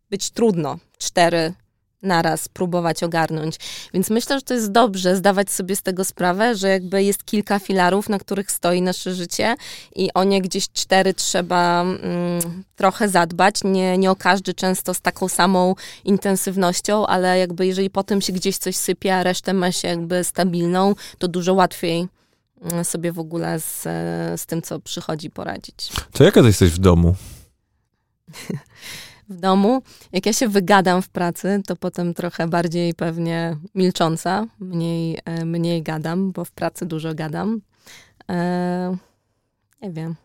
[0.09, 0.77] być trudno.
[0.97, 1.53] Cztery
[2.01, 3.55] naraz próbować ogarnąć.
[3.93, 7.59] Więc myślę, że to jest dobrze zdawać sobie z tego sprawę, że jakby jest kilka
[7.59, 9.55] filarów, na których stoi nasze życie
[9.95, 13.63] i o nie gdzieś cztery trzeba mm, trochę zadbać.
[13.63, 15.75] Nie, nie o każdy często z taką samą
[16.05, 20.95] intensywnością, ale jakby jeżeli potem się gdzieś coś sypie, a resztę ma się jakby stabilną,
[21.17, 22.07] to dużo łatwiej
[22.61, 23.83] mm, sobie w ogóle z,
[24.41, 25.89] z tym, co przychodzi, poradzić.
[26.11, 27.15] To jaka jesteś w domu?
[29.29, 29.81] w domu.
[30.11, 35.83] Jak ja się wygadam w pracy, to potem trochę bardziej pewnie milcząca, mniej, e, mniej
[35.83, 37.61] gadam, bo w pracy dużo gadam.
[38.29, 38.97] E,
[39.81, 40.15] nie wiem.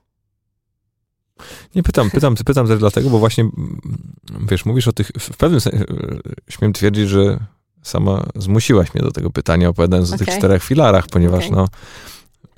[1.74, 3.44] Nie pytam, pytam, pytam też dlatego, bo właśnie,
[4.50, 5.84] wiesz, mówisz o tych, w pewnym sensie,
[6.48, 7.38] śmiem twierdzić, że
[7.82, 10.22] sama zmusiłaś mnie do tego pytania, opowiadając okay.
[10.22, 11.56] o tych czterech filarach, ponieważ okay.
[11.56, 11.68] no,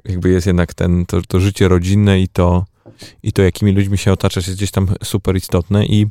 [0.04, 2.64] jakby jest jednak ten, to, to życie rodzinne i to,
[3.22, 6.10] i to, jakimi ludźmi się otaczasz, jest gdzieś tam super istotne i Mm,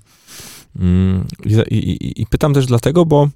[0.79, 3.29] I, i, I, pytam też dlatego, bo,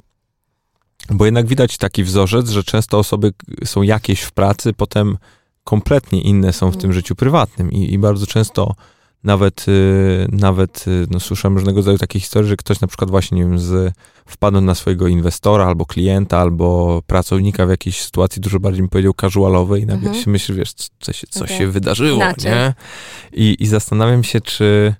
[1.09, 3.33] bo jednak widać taki wzorzec, że często osoby
[3.65, 5.17] są jakieś w pracy, potem
[5.63, 6.93] kompletnie inne są w tym mm.
[6.93, 8.75] życiu prywatnym i, i bardzo często
[9.23, 13.37] nawet, y, nawet y, no, słyszałem różnego rodzaju takie historie, że ktoś na przykład właśnie,
[13.37, 13.93] nie wiem, z,
[14.25, 19.13] wpadł na swojego inwestora, albo klienta, albo pracownika w jakiejś sytuacji dużo bardziej mi powiedział
[19.21, 20.23] casualowej i nagle mhm.
[20.23, 21.57] się myśli, wiesz, co się, co okay.
[21.57, 22.51] się wydarzyło, Inaczej.
[22.51, 22.73] nie?
[23.33, 24.95] I, I zastanawiam się, czy...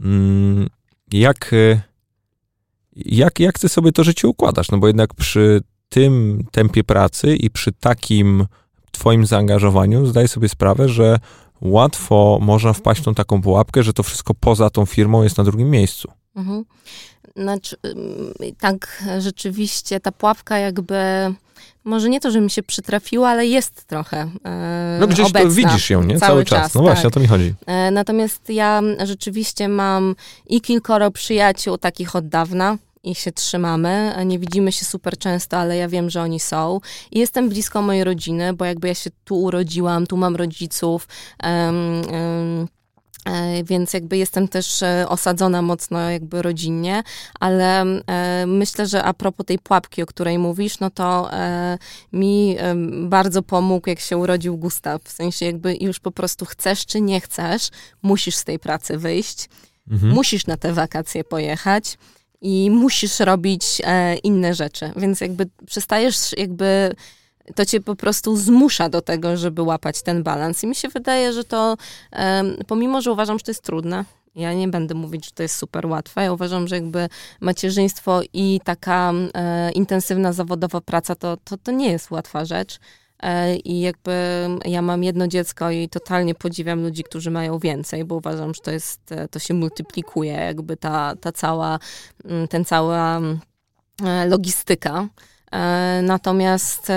[0.00, 0.68] Mm,
[1.12, 1.80] jak, e,
[2.96, 4.70] jak, jak ty sobie to życie układasz?
[4.70, 8.46] No bo jednak przy tym tempie pracy i przy takim
[8.90, 11.18] twoim zaangażowaniu zdaję sobie sprawę, że
[11.60, 15.44] łatwo można wpaść w tą taką pułapkę, że to wszystko poza tą firmą jest na
[15.44, 16.12] drugim miejscu.
[16.36, 16.64] Mhm.
[17.36, 17.76] Znaczy,
[18.58, 20.94] tak, rzeczywiście ta pułapka jakby
[21.84, 25.90] może nie to, że mi się przytrafiła, ale jest trochę e, No gdzieś obecna, widzisz
[25.90, 26.18] ją, nie?
[26.18, 26.58] Cały, cały czas.
[26.58, 26.74] czas.
[26.74, 27.12] No właśnie, tak.
[27.12, 27.54] o to mi chodzi.
[27.66, 30.14] E, natomiast ja rzeczywiście mam
[30.46, 34.14] i kilkoro przyjaciół takich od dawna, i się trzymamy.
[34.26, 36.80] Nie widzimy się super często, ale ja wiem, że oni są.
[37.10, 41.08] I jestem blisko mojej rodziny, bo jakby ja się tu urodziłam, tu mam rodziców.
[41.42, 42.68] Um, um,
[43.64, 47.02] więc jakby jestem też e, osadzona mocno jakby rodzinnie,
[47.40, 51.30] ale e, myślę, że a propos tej pułapki, o której mówisz, no to
[52.12, 52.56] mi
[53.02, 55.02] bardzo pomógł, jak się urodził Gustaw.
[55.02, 57.68] W sensie jakby już po prostu chcesz czy nie chcesz,
[58.02, 59.48] musisz z tej pracy wyjść,
[59.90, 60.12] mhm.
[60.12, 61.98] musisz na te wakacje pojechać
[62.40, 64.92] i musisz robić e, inne rzeczy.
[64.96, 66.94] Więc jakby przestajesz jakby
[67.54, 70.64] to cię po prostu zmusza do tego, żeby łapać ten balans.
[70.64, 71.76] I mi się wydaje, że to,
[72.66, 75.86] pomimo, że uważam, że to jest trudne, ja nie będę mówić, że to jest super
[75.86, 76.22] łatwe.
[76.22, 77.08] Ja uważam, że jakby
[77.40, 79.12] macierzyństwo i taka
[79.74, 82.78] intensywna zawodowa praca to, to, to nie jest łatwa rzecz.
[83.22, 88.14] E, I jakby ja mam jedno dziecko i totalnie podziwiam ludzi, którzy mają więcej, bo
[88.14, 91.78] uważam, że to jest, e, to się multiplikuje, jakby ta, ta cała,
[92.50, 93.20] ten cała
[94.04, 95.08] e, logistyka.
[96.02, 96.88] Natomiast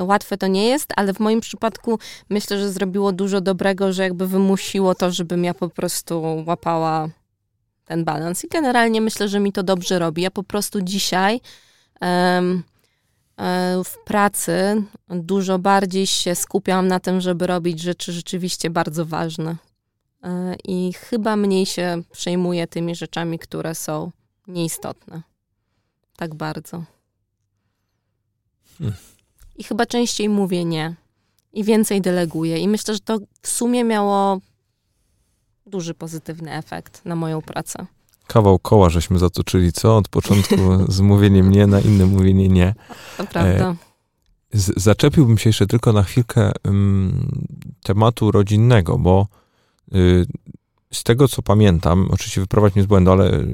[0.00, 1.98] łatwe to nie jest, ale w moim przypadku
[2.30, 7.08] myślę, że zrobiło dużo dobrego, że jakby wymusiło to, żebym ja po prostu łapała
[7.84, 8.44] ten balans.
[8.44, 10.22] I generalnie myślę, że mi to dobrze robi.
[10.22, 11.40] Ja po prostu dzisiaj
[12.00, 12.62] um,
[13.36, 19.56] E, w pracy dużo bardziej się skupiam na tym, żeby robić rzeczy rzeczywiście bardzo ważne.
[20.22, 24.10] E, I chyba mniej się przejmuję tymi rzeczami, które są
[24.46, 25.22] nieistotne.
[26.16, 26.84] Tak bardzo.
[29.56, 30.94] I chyba częściej mówię nie.
[31.52, 32.58] I więcej deleguję.
[32.58, 34.40] I myślę, że to w sumie miało
[35.66, 37.86] duży pozytywny efekt na moją pracę
[38.26, 39.96] kawał koła żeśmy zatoczyli, co?
[39.96, 40.56] Od początku
[40.88, 42.74] z mówieniem nie na inne mówienie nie.
[43.16, 43.70] To prawda.
[43.70, 43.76] E,
[44.52, 46.52] z, zaczepiłbym się jeszcze tylko na chwilkę
[47.82, 49.26] tematu rodzinnego, bo
[49.94, 50.26] y,
[50.96, 53.44] z tego, co pamiętam, oczywiście wyprowadź mnie z błędu, ale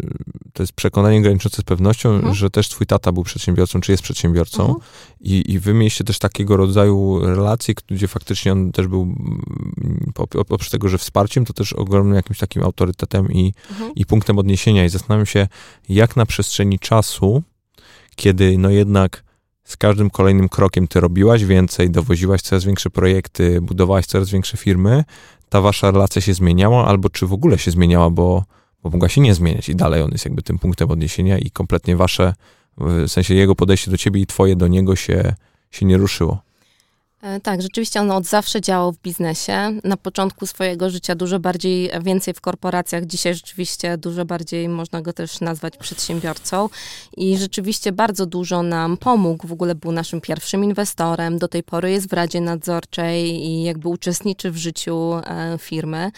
[0.53, 2.35] to jest przekonanie graniczące z pewnością, mhm.
[2.35, 4.81] że też twój tata był przedsiębiorcą, czy jest przedsiębiorcą mhm.
[5.21, 10.71] i, i wy mieliście też takiego rodzaju relacje, gdzie faktycznie on też był, mm, oprócz
[10.71, 13.93] tego, że wsparciem, to też ogromnym jakimś takim autorytetem i, mhm.
[13.95, 15.49] i punktem odniesienia i zastanawiam się,
[15.89, 17.43] jak na przestrzeni czasu,
[18.17, 19.25] kiedy no jednak
[19.65, 25.05] z każdym kolejnym krokiem ty robiłaś więcej, dowoziłaś coraz większe projekty, budowałaś coraz większe firmy,
[25.53, 28.45] ta wasza relacja się zmieniała, albo czy w ogóle się zmieniała, bo,
[28.83, 31.97] bo mogła się nie zmieniać i dalej on jest jakby tym punktem odniesienia i kompletnie
[31.97, 32.35] wasze,
[32.79, 35.35] w sensie jego podejście do ciebie i twoje do niego się,
[35.71, 36.43] się nie ruszyło.
[37.23, 39.73] E, tak, rzeczywiście on od zawsze działał w biznesie.
[39.85, 43.07] Na początku swojego życia dużo bardziej, więcej w korporacjach.
[43.07, 46.69] Dzisiaj rzeczywiście dużo bardziej można go też nazwać przedsiębiorcą.
[47.17, 49.47] I rzeczywiście bardzo dużo nam pomógł.
[49.47, 51.39] W ogóle był naszym pierwszym inwestorem.
[51.39, 56.11] Do tej pory jest w Radzie Nadzorczej i jakby uczestniczy w życiu e, firmy.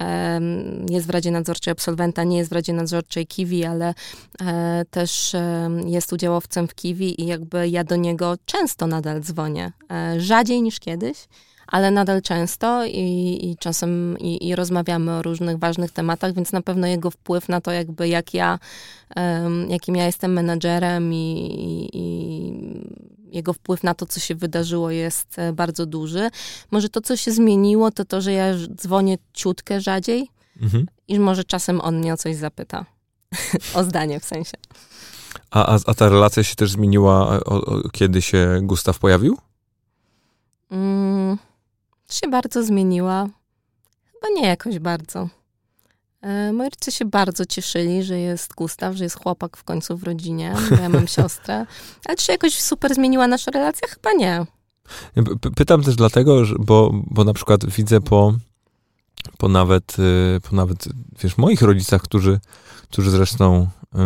[0.00, 0.40] E,
[0.90, 3.94] jest w Radzie Nadzorczej Absolwenta, nie jest w Radzie Nadzorczej Kiwi, ale
[4.40, 9.72] e, też e, jest udziałowcem w Kiwi i jakby ja do niego często nadal dzwonię.
[9.90, 11.28] E, rzadziej niż kiedyś,
[11.66, 16.62] ale nadal często i, i czasem i, i, rozmawiamy o różnych ważnych tematach, więc na
[16.62, 18.58] pewno jego wpływ na to, jakby jak ja,
[19.16, 22.02] um, jakim ja jestem menadżerem i, i,
[23.36, 26.30] jego wpływ na to, co się wydarzyło, jest e, bardzo duży.
[26.70, 30.28] Może to, co się zmieniło, to to, że ja dzwonię ciutkę rzadziej
[30.62, 30.86] mhm.
[31.08, 32.86] i może czasem on mnie o coś zapyta.
[33.74, 34.56] o zdanie w sensie.
[35.50, 39.38] A, a, a ta relacja się też zmieniła, o, o, kiedy się Gustaw pojawił?
[40.70, 41.38] Mm,
[42.10, 43.28] się bardzo zmieniła.
[44.12, 45.28] Chyba nie jakoś bardzo.
[46.20, 50.02] E, moi rodzice się bardzo cieszyli, że jest Gustaw, że jest chłopak w końcu w
[50.02, 51.66] rodzinie, bo ja mam siostrę.
[52.04, 53.88] Ale czy jakoś super zmieniła nasza relacja?
[53.88, 54.46] Chyba nie.
[55.56, 58.34] Pytam też dlatego, że, bo, bo na przykład widzę po,
[59.38, 60.88] po nawet, y, po nawet,
[61.22, 62.40] wiesz, moich rodzicach, którzy,
[62.82, 63.98] którzy zresztą y,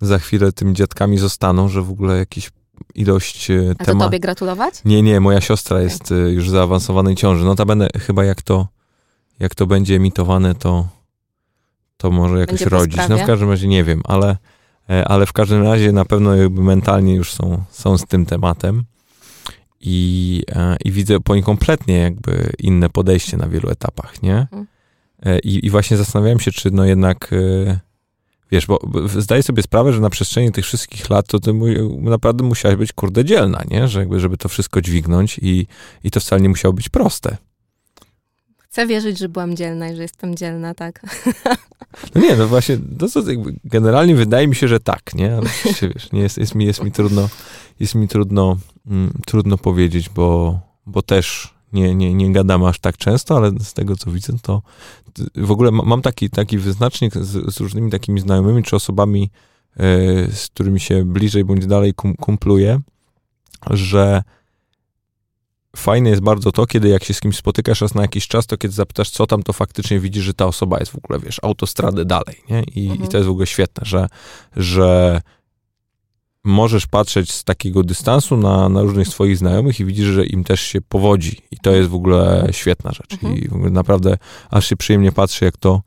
[0.00, 2.50] za chwilę tymi dziadkami zostaną, że w ogóle jakiś
[2.94, 3.88] ilość tematów.
[3.88, 4.74] A to tobie gratulować?
[4.84, 5.84] Nie, nie, moja siostra okay.
[5.84, 7.44] jest y, już w zaawansowanej ciąży.
[7.44, 8.68] Notabene chyba jak to,
[9.38, 10.88] jak to będzie emitowane, to,
[11.96, 13.00] to może jakoś będzie rodzić.
[13.08, 14.36] No w każdym razie nie wiem, ale,
[14.90, 18.84] e, ale w każdym razie na pewno jakby mentalnie już są, są z tym tematem.
[19.80, 24.36] I, e, I widzę po nim kompletnie jakby inne podejście na wielu etapach, nie?
[24.36, 24.66] Mhm.
[25.22, 27.30] E, I, I właśnie zastanawiałem się, czy no jednak
[28.50, 28.80] Wiesz, bo
[29.18, 31.52] zdaję sobie sprawę, że na przestrzeni tych wszystkich lat to ty
[32.00, 33.88] naprawdę musiałaś być kurde dzielna, nie?
[33.88, 35.66] Że jakby, żeby to wszystko dźwignąć i,
[36.04, 37.36] i to wcale nie musiało być proste.
[38.58, 41.00] Chcę wierzyć, że byłam dzielna i że jestem dzielna, tak.
[42.14, 43.20] No nie, no właśnie, to, to
[43.64, 45.36] generalnie wydaje mi się, że tak, nie?
[45.36, 45.46] Ale
[45.94, 47.28] wiesz, nie jest, jest, mi, jest mi trudno,
[47.80, 52.96] jest mi trudno, mm, trudno powiedzieć, bo, bo też nie, nie, nie gadam aż tak
[52.96, 54.62] często, ale z tego co widzę, to
[55.36, 59.30] w ogóle mam taki, taki wyznacznik z, z różnymi takimi znajomymi czy osobami
[60.32, 62.80] z którymi się bliżej bądź dalej kum, kumpluję,
[63.70, 64.22] że
[65.76, 68.56] fajne jest bardzo to, kiedy jak się z kimś spotykasz raz na jakiś czas, to
[68.56, 72.04] kiedy zapytasz, co tam, to faktycznie widzisz, że ta osoba jest w ogóle, wiesz, autostradę
[72.04, 72.62] dalej, nie?
[72.74, 73.04] I, mhm.
[73.04, 74.08] i to jest w ogóle świetne, że,
[74.56, 75.20] że
[76.44, 80.60] możesz patrzeć z takiego dystansu na, na różnych swoich znajomych i widzisz, że im też
[80.60, 81.42] się powodzi.
[81.50, 83.12] I to jest w ogóle świetna rzecz.
[83.12, 83.36] Mhm.
[83.36, 84.18] I w ogóle naprawdę
[84.50, 85.82] aż się przyjemnie patrzy, jak to,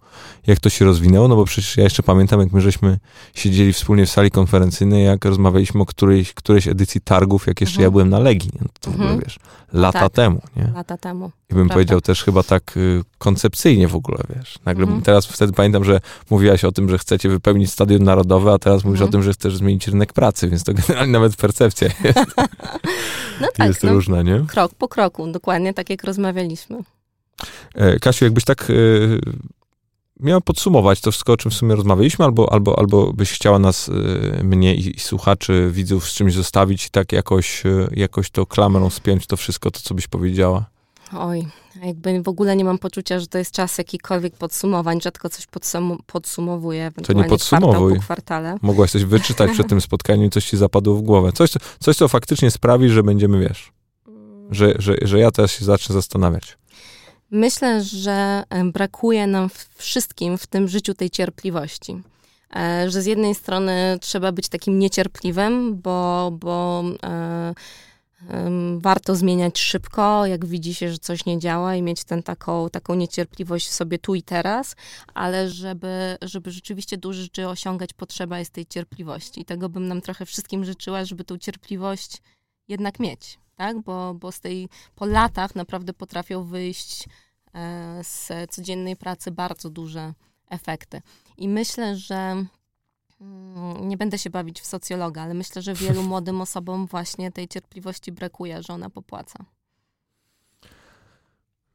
[0.48, 3.00] jak to się rozwinęło, no bo przecież ja jeszcze pamiętam, jak my żeśmy
[3.34, 7.84] siedzieli wspólnie w sali konferencyjnej, jak rozmawialiśmy o którejś, którejś edycji targów, jak jeszcze mhm.
[7.84, 8.52] ja byłem na Legii.
[8.54, 8.68] Nie?
[8.80, 9.26] To w ogóle, mhm.
[9.26, 9.40] wiesz,
[9.74, 10.14] lata tak.
[10.14, 10.72] temu, nie?
[10.76, 11.26] Lata temu.
[11.26, 11.74] I bym Prawda.
[11.74, 14.56] powiedział też chyba tak y, koncepcyjnie w ogóle, wiesz.
[14.66, 15.02] Nagle mhm.
[15.02, 16.00] teraz wtedy pamiętam, że
[16.30, 19.10] mówiłaś o tym, że chcecie wypełnić stadion narodowe, a teraz mówisz mhm.
[19.10, 22.20] o tym, że chcesz zmienić rynek pracy, więc to generalnie nawet percepcja jest,
[23.42, 24.46] no tak, jest no, różna, nie?
[24.48, 26.80] Krok po kroku, dokładnie tak jak rozmawialiśmy.
[27.76, 29.20] E, Kasiu, jakbyś tak y,
[30.20, 33.90] miała podsumować to wszystko, o czym w sumie rozmawialiśmy, albo, albo, albo byś chciała nas,
[33.90, 38.46] y, mnie i, i słuchaczy, widzów z czymś zostawić i tak jakoś, y, jakoś to
[38.46, 40.66] klamrą spiąć to wszystko, to co byś powiedziała?
[41.14, 41.48] Oj,
[41.84, 45.98] jakby w ogóle nie mam poczucia, że to jest czas jakikolwiek podsumowań, rzadko coś podsum
[46.06, 46.92] podsumowuję.
[47.04, 47.96] To nie podsumowuj.
[47.96, 48.58] Po kwartale.
[48.62, 51.32] Mogłaś coś wyczytać przed tym spotkaniem i coś ci zapadło w głowę.
[51.32, 53.72] Coś, coś, co faktycznie sprawi, że będziemy, wiesz,
[54.52, 56.58] że, że, że ja teraz się zacznę zastanawiać.
[57.32, 62.02] Myślę, że e, brakuje nam wszystkim w tym życiu tej cierpliwości.
[62.56, 67.54] E, że z jednej strony trzeba być takim niecierpliwym, bo, bo e,
[68.78, 72.96] warto zmieniać szybko, jak widzi się, że coś nie działa i mieć tę taką, taką
[72.96, 74.76] niecierpliwość w sobie tu i teraz,
[75.14, 79.42] ale żeby, żeby rzeczywiście duże rzeczy osiągać, potrzeba jest tej cierpliwości.
[79.42, 82.22] I tego bym nam trochę wszystkim życzyła, żeby tą cierpliwość
[82.68, 83.82] jednak mieć, tak?
[83.82, 87.06] Bo, bo z tej, po latach naprawdę potrafią wyjść
[87.54, 90.14] e, z codziennej pracy bardzo duże
[90.50, 91.02] efekty.
[91.38, 92.46] I myślę, że
[93.82, 98.12] nie będę się bawić w socjologa, ale myślę, że wielu młodym osobom właśnie tej cierpliwości
[98.12, 99.46] brakuje, że ona popłaca.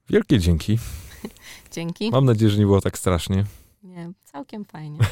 [0.09, 0.79] Wielkie dzięki.
[1.73, 2.11] Dzięki.
[2.11, 3.45] Mam nadzieję, że nie było tak strasznie.
[3.83, 4.99] Nie, całkiem fajnie.